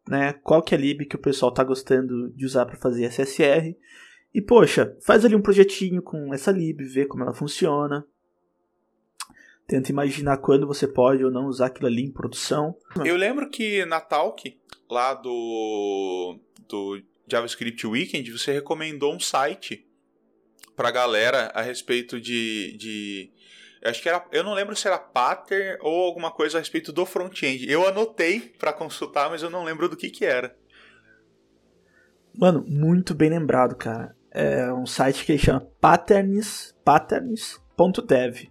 [0.08, 0.34] Né?
[0.34, 3.76] Qual que é a lib que o pessoal está gostando de usar para fazer SSR?
[4.34, 8.06] E, poxa, faz ali um projetinho com essa lib, vê como ela funciona.
[9.68, 12.76] Tenta imaginar quando você pode ou não usar aquilo ali em produção.
[13.06, 14.58] Eu lembro que na Talk,
[14.90, 19.88] lá do, do JavaScript Weekend, você recomendou um site
[20.82, 22.76] pra galera a respeito de.
[22.76, 23.32] de
[23.86, 24.26] acho que era.
[24.32, 27.70] Eu não lembro se era pattern ou alguma coisa a respeito do front-end.
[27.70, 30.56] Eu anotei para consultar, mas eu não lembro do que que era.
[32.36, 34.16] Mano, muito bem lembrado, cara.
[34.32, 38.50] É um site que ele chama patterns, patterns.dev.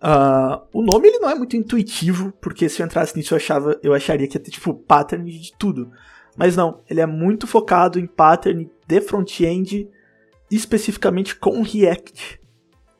[0.00, 3.80] Uh, o nome ele não é muito intuitivo, porque se eu entrasse nisso eu, achava,
[3.82, 5.90] eu acharia que ia ter tipo pattern de tudo.
[6.36, 9.90] Mas não, ele é muito focado em pattern de front-end
[10.50, 12.40] especificamente com React.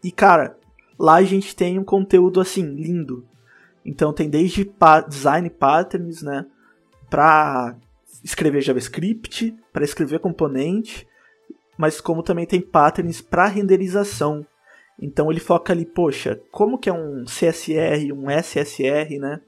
[0.02, 0.56] E cara,
[0.98, 3.26] lá a gente tem um conteúdo assim lindo.
[3.84, 6.46] Então tem desde pa design patterns, né,
[7.08, 7.76] para
[8.22, 11.06] escrever JavaScript, para escrever componente,
[11.76, 14.44] mas como também tem patterns para renderização.
[15.00, 19.40] Então ele foca ali, poxa, como que é um CSR, um SSR, né?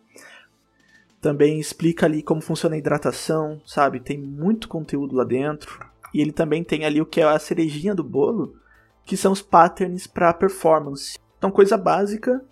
[1.20, 4.00] Também explica ali como funciona a hidratação, sabe?
[4.00, 5.84] Tem muito conteúdo lá dentro.
[6.12, 8.56] E ele também tem ali o que é a cerejinha do bolo,
[9.04, 11.18] que são os patterns para performance.
[11.38, 12.44] Então, coisa básica,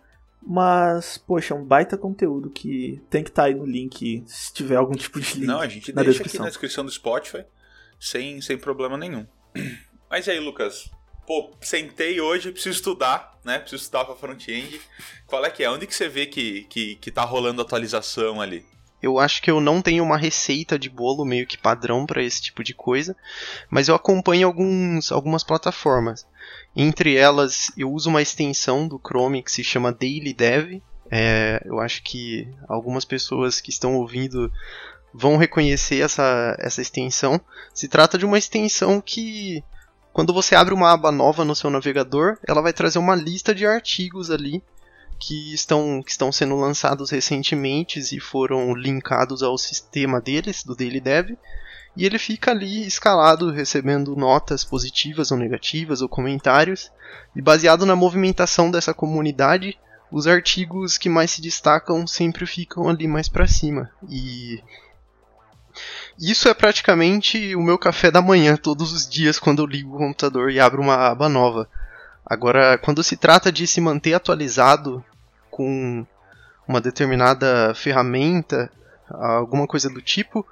[0.42, 4.76] mas, poxa, um baita conteúdo que tem que estar tá aí no link se tiver
[4.76, 5.46] algum tipo de link.
[5.46, 6.38] Não, a gente deixa descrição.
[6.38, 7.44] aqui na descrição do Spotify,
[8.00, 9.26] sem, sem problema nenhum.
[10.08, 10.90] Mas e aí, Lucas?
[11.26, 13.58] Pô, sentei hoje, preciso estudar, né?
[13.58, 14.80] Preciso estudar para front-end.
[15.26, 15.70] Qual é que é?
[15.70, 18.64] Onde que você vê que, que, que tá rolando atualização ali?
[19.02, 22.42] Eu acho que eu não tenho uma receita de bolo meio que padrão para esse
[22.42, 23.16] tipo de coisa,
[23.70, 26.26] mas eu acompanho alguns, algumas plataformas.
[26.74, 30.82] Entre elas, eu uso uma extensão do Chrome que se chama Daily Dev.
[31.10, 34.52] É, eu acho que algumas pessoas que estão ouvindo
[35.14, 37.40] vão reconhecer essa, essa extensão.
[37.72, 39.62] Se trata de uma extensão que,
[40.12, 43.64] quando você abre uma aba nova no seu navegador, ela vai trazer uma lista de
[43.64, 44.62] artigos ali
[45.18, 51.00] que estão, que estão sendo lançados recentemente e foram linkados ao sistema deles, do Daily
[51.00, 51.30] Dev,
[51.96, 56.92] e ele fica ali escalado, recebendo notas positivas ou negativas ou comentários,
[57.34, 59.76] e baseado na movimentação dessa comunidade,
[60.10, 63.90] os artigos que mais se destacam sempre ficam ali mais para cima.
[64.08, 64.62] E
[66.18, 69.98] isso é praticamente o meu café da manhã todos os dias quando eu ligo o
[69.98, 71.68] computador e abro uma aba nova.
[72.24, 75.02] Agora, quando se trata de se manter atualizado
[75.58, 76.06] com
[76.68, 78.70] uma determinada ferramenta,
[79.10, 80.46] alguma coisa do tipo,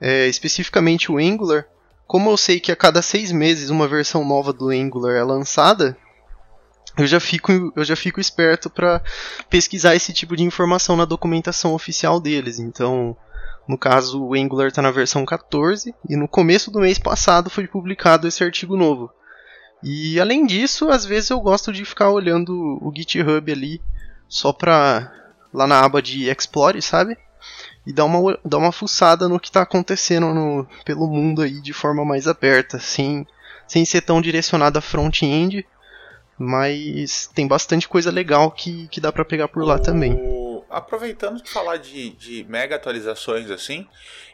[0.00, 1.66] é, especificamente o Angular,
[2.06, 5.94] como eu sei que a cada seis meses uma versão nova do Angular é lançada,
[6.96, 9.02] eu já fico, eu já fico esperto para
[9.50, 12.58] pesquisar esse tipo de informação na documentação oficial deles.
[12.58, 13.14] Então,
[13.68, 17.66] no caso, o Angular está na versão 14 e no começo do mês passado foi
[17.66, 19.10] publicado esse artigo novo.
[19.82, 23.82] E além disso, às vezes eu gosto de ficar olhando o GitHub ali,
[24.28, 25.12] só pra.
[25.52, 27.16] lá na aba de Explore, sabe?
[27.86, 31.72] E dar uma, dar uma fuçada no que está acontecendo no, pelo mundo aí de
[31.72, 33.26] forma mais aberta, sem,
[33.66, 35.64] sem ser tão direcionado a front-end,
[36.36, 39.78] mas tem bastante coisa legal que, que dá para pegar por lá o...
[39.78, 40.18] também
[40.68, 43.86] aproveitando de falar de, de mega atualizações assim,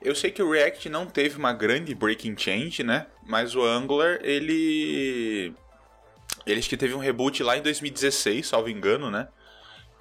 [0.03, 3.07] eu sei que o React não teve uma grande breaking change, né?
[3.27, 5.55] Mas o Angular, ele.
[6.45, 9.29] Ele acho que teve um reboot lá em 2016, salvo engano, né?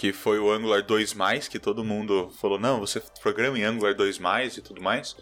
[0.01, 4.57] Que foi o Angular 2+, que todo mundo falou, não, você programa em Angular 2+,
[4.57, 5.15] e tudo mais.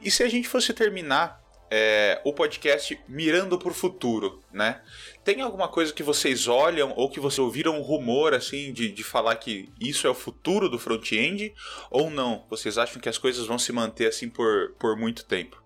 [0.00, 1.38] E se a gente fosse terminar
[1.70, 4.80] é, o podcast mirando para o futuro, né?
[5.22, 9.04] Tem alguma coisa que vocês olham ou que vocês ouviram um rumor assim de, de
[9.04, 11.52] falar que isso é o futuro do front-end
[11.90, 12.46] ou não?
[12.48, 15.62] Vocês acham que as coisas vão se manter assim por, por muito tempo?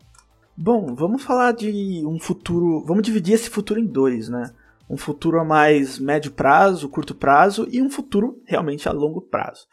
[0.56, 2.84] Bom, vamos falar de um futuro.
[2.84, 4.52] Vamos dividir esse futuro em dois, né?
[4.88, 9.66] Um futuro a mais médio prazo, curto prazo e um futuro realmente a longo prazo.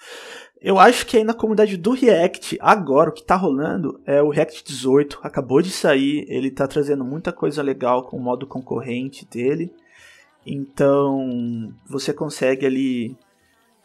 [0.60, 4.30] Eu acho que aí na comunidade do React, agora o que está rolando é o
[4.30, 9.26] React 18, acabou de sair, ele está trazendo muita coisa legal com o modo concorrente
[9.26, 9.74] dele.
[10.46, 13.18] Então você consegue ali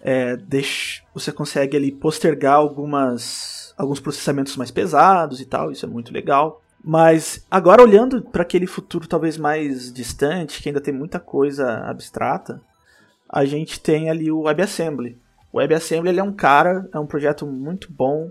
[0.00, 5.88] é, deixa, você consegue ali postergar algumas alguns processamentos mais pesados e tal, isso é
[5.88, 6.62] muito legal.
[6.88, 12.62] Mas agora olhando para aquele futuro talvez mais distante, que ainda tem muita coisa abstrata,
[13.28, 15.14] a gente tem ali o WebAssembly.
[15.52, 18.30] O WebAssembly ele é um cara, é um projeto muito bom.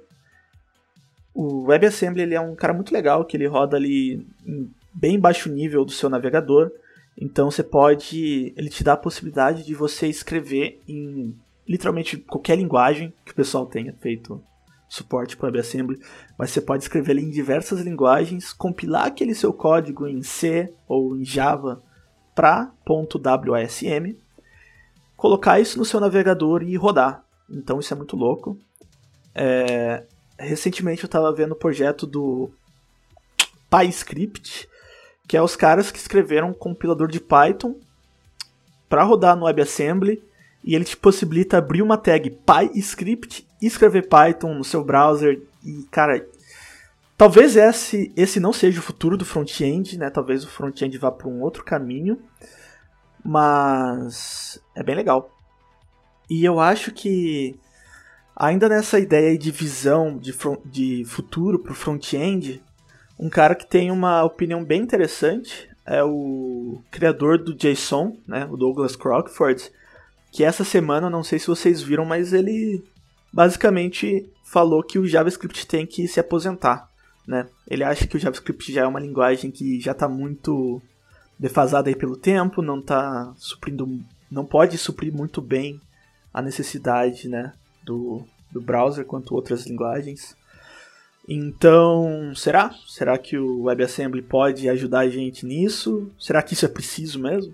[1.36, 5.52] O WebAssembly ele é um cara muito legal, que ele roda ali em bem baixo
[5.52, 6.72] nível do seu navegador.
[7.16, 11.36] Então você pode, ele te dá a possibilidade de você escrever em
[11.68, 14.44] literalmente qualquer linguagem que o pessoal tenha feito
[14.88, 16.02] suporte para WebAssembly,
[16.38, 21.18] mas você pode escrever ele em diversas linguagens, compilar aquele seu código em C ou
[21.18, 21.82] em Java
[22.34, 24.16] para .wasm,
[25.16, 27.24] colocar isso no seu navegador e rodar.
[27.50, 28.58] Então isso é muito louco.
[29.34, 30.04] É...
[30.40, 32.52] Recentemente eu estava vendo o projeto do
[33.70, 34.70] PyScript,
[35.28, 37.76] que é os caras que escreveram um compilador de Python
[38.88, 40.24] para rodar no WebAssembly
[40.64, 46.26] e ele te possibilita abrir uma tag PyScript escrever Python no seu browser e, cara,
[47.18, 50.10] talvez esse, esse não seja o futuro do front-end, né?
[50.10, 52.20] Talvez o front-end vá para um outro caminho,
[53.24, 55.32] mas é bem legal.
[56.30, 57.58] E eu acho que
[58.36, 62.62] ainda nessa ideia de visão de, front, de futuro para o front-end,
[63.18, 68.58] um cara que tem uma opinião bem interessante é o criador do JSON, né, o
[68.58, 69.72] Douglas Crockford,
[70.32, 72.84] que essa semana, não sei se vocês viram, mas ele
[73.32, 76.90] basicamente falou que o JavaScript tem que se aposentar.
[77.28, 77.48] Né?
[77.68, 80.82] Ele acha que o JavaScript já é uma linguagem que já está muito
[81.38, 84.00] defasada aí pelo tempo, não tá suprindo,
[84.32, 85.80] não pode suprir muito bem
[86.34, 87.54] a necessidade né,
[87.84, 90.36] do, do browser quanto outras linguagens.
[91.28, 92.74] Então, será?
[92.88, 96.10] Será que o WebAssembly pode ajudar a gente nisso?
[96.18, 97.54] Será que isso é preciso mesmo?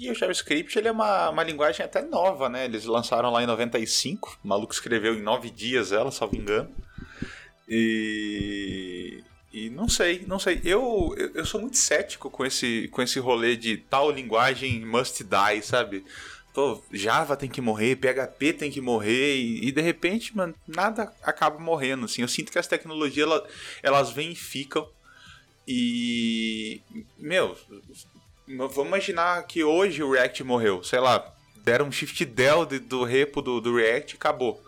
[0.00, 2.64] E o JavaScript ele é uma, uma linguagem até nova, né?
[2.64, 4.40] Eles lançaram lá em 95.
[4.42, 6.74] O maluco escreveu em nove dias ela, salvo engano.
[7.68, 9.22] E.
[9.52, 10.62] E não sei, não sei.
[10.64, 15.62] Eu, eu, sou muito cético com esse, com esse rolê de tal linguagem must die,
[15.62, 16.02] sabe?
[16.54, 21.12] Pô, Java tem que morrer, PHP tem que morrer, e, e, de repente, mano, nada
[21.22, 22.06] acaba morrendo.
[22.06, 22.22] Assim.
[22.22, 23.42] Eu sinto que as tecnologias elas,
[23.82, 24.88] elas vêm e ficam.
[25.68, 26.80] E.
[27.18, 27.54] Meu,
[28.56, 30.82] Vamos imaginar que hoje o React morreu.
[30.82, 31.32] Sei lá,
[31.64, 34.62] deram um shift del de, do repo do, do React e acabou.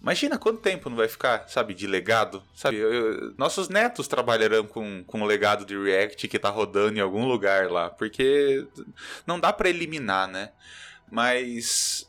[0.00, 2.42] Imagina quanto tempo não vai ficar, sabe, de legado.
[2.54, 7.00] Sabe, eu, nossos netos trabalharão com, com o legado de React que tá rodando em
[7.00, 7.90] algum lugar lá.
[7.90, 8.66] Porque
[9.26, 10.50] não dá para eliminar, né?
[11.10, 12.08] Mas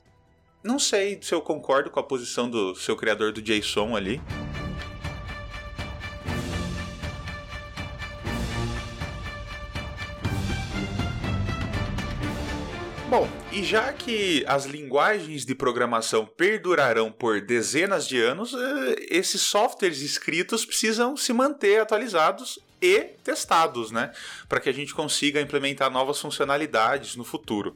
[0.63, 4.21] não sei se eu concordo com a posição do seu criador do JSON ali.
[13.09, 19.41] Bom, e já que as linguagens de programação perdurarão por dezenas de anos, eh, esses
[19.41, 24.11] softwares escritos precisam se manter atualizados e testados, né?
[24.47, 27.75] Para que a gente consiga implementar novas funcionalidades no futuro.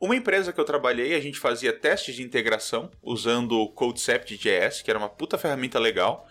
[0.00, 4.90] Uma empresa que eu trabalhei, a gente fazia testes de integração usando o CodeCept.js, que
[4.90, 6.26] era uma puta ferramenta legal.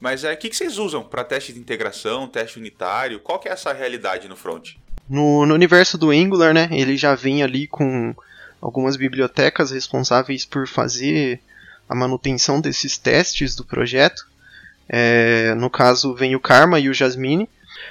[0.00, 3.20] Mas é, o que, que vocês usam para teste de integração, teste unitário?
[3.20, 4.74] Qual que é essa realidade no front?
[5.08, 8.14] No, no universo do Angular, né, ele já vem ali com
[8.60, 11.40] algumas bibliotecas responsáveis por fazer
[11.88, 14.26] a manutenção desses testes do projeto.
[14.88, 17.48] É, no caso, vem o Karma e o Jasmine.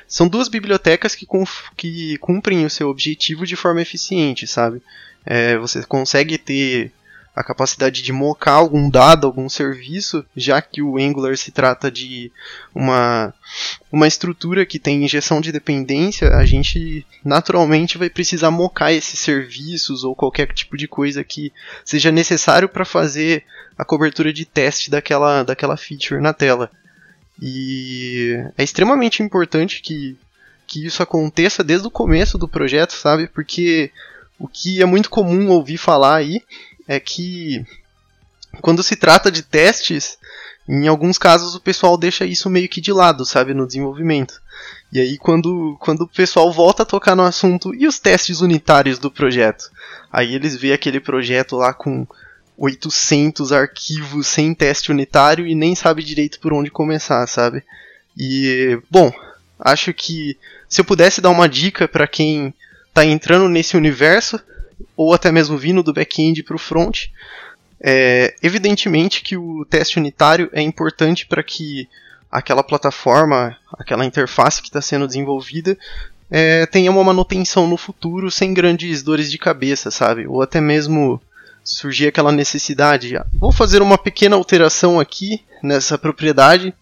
[0.08, 1.28] São duas bibliotecas que,
[1.76, 4.82] que cumprem o seu objetivo de forma eficiente, sabe?
[5.26, 6.92] É, você consegue ter
[7.38, 12.32] a capacidade de mocar algum dado, algum serviço, já que o Angular se trata de
[12.74, 13.32] uma,
[13.92, 20.04] uma estrutura que tem injeção de dependência, a gente naturalmente vai precisar mocar esses serviços
[20.04, 21.54] ou qualquer tipo de coisa que
[21.86, 23.44] seja necessário para fazer
[23.78, 26.72] a cobertura de teste daquela, daquela feature na tela.
[27.40, 30.18] E é extremamente importante que,
[30.66, 33.28] que isso aconteça desde o começo do projeto, sabe?
[33.28, 33.92] Porque
[34.40, 36.42] o que é muito comum ouvir falar aí
[36.88, 37.66] é que
[38.62, 40.18] quando se trata de testes,
[40.68, 44.42] em alguns casos o pessoal deixa isso meio que de lado, sabe, no desenvolvimento.
[44.92, 49.00] E aí quando, quando o pessoal volta a tocar no assunto, e os testes unitários
[49.00, 49.70] do projeto?
[50.12, 52.08] Aí eles veem aquele projeto lá com
[52.58, 57.64] 800 arquivos sem teste unitário e nem sabe direito por onde começar, sabe?
[58.18, 59.12] E, bom,
[59.60, 62.54] acho que se eu pudesse dar uma dica para quem
[62.88, 64.40] está entrando nesse universo,
[64.96, 67.06] ou até mesmo vindo do back-end para o front,
[67.80, 71.88] é, evidentemente que o teste unitário é importante para que
[72.32, 75.78] aquela plataforma, aquela interface que está sendo desenvolvida,
[76.30, 80.28] é, tenha uma manutenção no futuro sem grandes dores de cabeça, sabe?
[80.28, 81.22] Ou até mesmo
[81.64, 86.74] surgir aquela necessidade, ah, vou fazer uma pequena alteração aqui nessa propriedade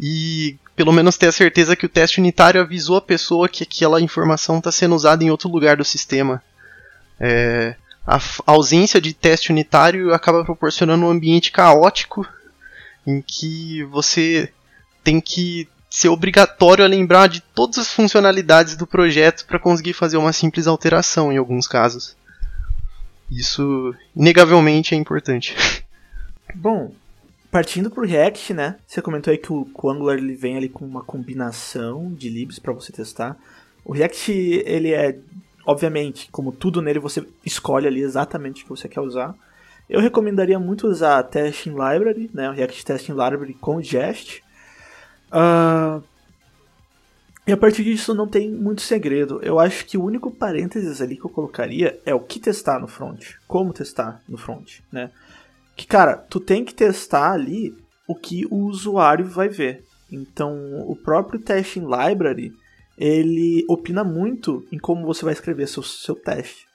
[0.00, 4.00] e pelo menos ter a certeza que o teste unitário avisou a pessoa que aquela
[4.00, 6.42] informação está sendo usada em outro lugar do sistema.
[7.18, 12.26] É, a ausência de teste unitário acaba proporcionando um ambiente caótico
[13.06, 14.52] em que você
[15.02, 20.16] tem que ser obrigatório a lembrar de todas as funcionalidades do projeto para conseguir fazer
[20.16, 22.16] uma simples alteração em alguns casos.
[23.30, 25.54] Isso, inegavelmente, é importante.
[26.54, 26.92] Bom,
[27.50, 28.76] partindo pro React, né?
[28.86, 32.58] Você comentou aí que o, o Angular ele vem ali com uma combinação de libs
[32.58, 33.36] para você testar.
[33.84, 35.16] O React, ele é,
[35.66, 39.34] obviamente, como tudo nele, você escolhe ali exatamente o que você quer usar.
[39.88, 42.48] Eu recomendaria muito usar Testing Library, né?
[42.48, 44.42] O React Testing Library com Jest.
[45.30, 46.02] Uh,
[47.46, 49.40] e a partir disso não tem muito segredo.
[49.42, 52.88] Eu acho que o único parênteses ali que eu colocaria é o que testar no
[52.88, 53.32] front.
[53.46, 55.10] Como testar no front, né?
[55.76, 59.84] Que, cara, tu tem que testar ali o que o usuário vai ver.
[60.10, 60.54] Então,
[60.88, 62.54] o próprio Testing Library,
[62.96, 66.66] ele opina muito em como você vai escrever seu, seu teste.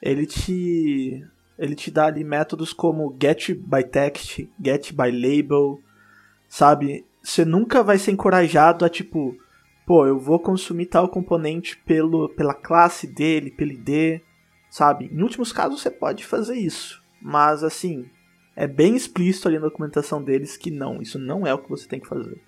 [0.00, 1.24] Ele te,
[1.58, 5.80] ele te dá ali métodos como get by text, get by label,
[6.48, 7.04] sabe?
[7.22, 9.36] Você nunca vai ser encorajado a, tipo
[9.88, 14.20] pô, eu vou consumir tal componente pelo, pela classe dele, pelo ID,
[14.68, 15.06] sabe?
[15.10, 18.04] Em últimos casos você pode fazer isso, mas assim,
[18.54, 21.88] é bem explícito ali na documentação deles que não, isso não é o que você
[21.88, 22.38] tem que fazer.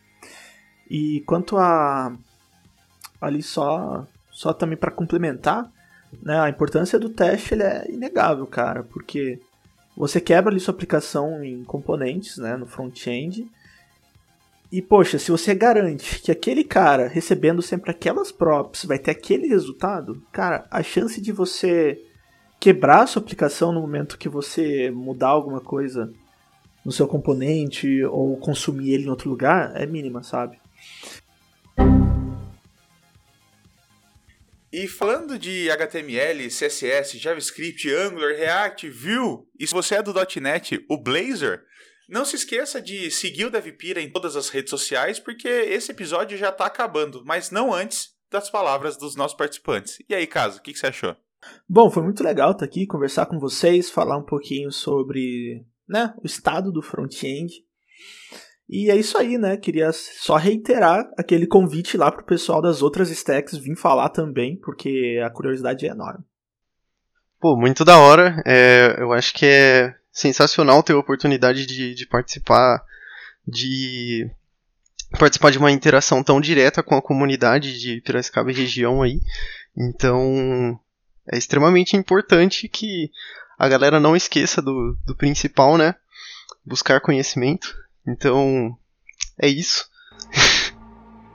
[0.90, 2.14] E quanto a
[3.20, 5.70] ali só só também para complementar,
[6.22, 9.38] né, a importância do teste ele é inegável, cara, porque
[9.96, 13.46] você quebra ali sua aplicação em componentes, né, no front-end,
[14.72, 19.48] e, poxa, se você garante que aquele cara recebendo sempre aquelas props vai ter aquele
[19.48, 22.00] resultado, cara, a chance de você
[22.60, 26.12] quebrar a sua aplicação no momento que você mudar alguma coisa
[26.84, 30.58] no seu componente ou consumir ele em outro lugar é mínima, sabe?
[34.72, 40.84] E falando de HTML, CSS, JavaScript, Angular, React, Vue, e se você é do .NET,
[40.88, 41.60] o Blazor,
[42.08, 46.38] não se esqueça de seguir o DevPira em todas as redes sociais, porque esse episódio
[46.38, 49.98] já está acabando, mas não antes das palavras dos nossos participantes.
[50.08, 51.16] E aí, Caso, o que, que você achou?
[51.68, 56.26] Bom, foi muito legal estar aqui, conversar com vocês, falar um pouquinho sobre né, o
[56.26, 57.52] estado do front-end.
[58.72, 59.56] E é isso aí, né?
[59.56, 65.20] Queria só reiterar aquele convite lá pro pessoal das outras stacks vir falar também, porque
[65.26, 66.24] a curiosidade é enorme.
[67.40, 68.40] Pô, muito da hora.
[68.46, 72.80] É, eu acho que é sensacional ter a oportunidade de, de participar
[73.44, 74.30] de
[75.18, 79.20] participar de uma interação tão direta com a comunidade de Piracicaba e região aí.
[79.76, 80.78] Então,
[81.32, 83.10] é extremamente importante que
[83.58, 85.96] a galera não esqueça do, do principal, né?
[86.64, 87.74] Buscar conhecimento.
[88.10, 88.76] Então,
[89.40, 89.88] é isso.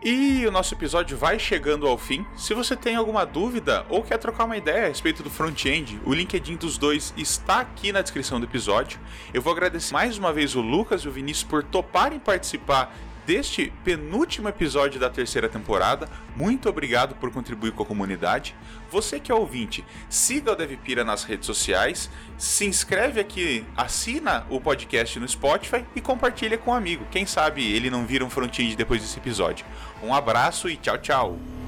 [0.04, 2.24] E o nosso episódio vai chegando ao fim.
[2.38, 6.14] Se você tem alguma dúvida ou quer trocar uma ideia a respeito do front-end, o
[6.14, 9.00] LinkedIn dos dois está aqui na descrição do episódio.
[9.34, 12.96] Eu vou agradecer mais uma vez o Lucas e o Vinícius por toparem participar
[13.26, 16.08] deste penúltimo episódio da terceira temporada.
[16.36, 18.56] Muito obrigado por contribuir com a comunidade.
[18.92, 24.62] Você que é ouvinte, siga o DevPira nas redes sociais, se inscreve aqui, assina o
[24.62, 27.06] podcast no Spotify e compartilha com um amigo.
[27.12, 29.66] Quem sabe ele não vira um front-end depois desse episódio.
[30.04, 31.65] Um abraço e tchau, tchau.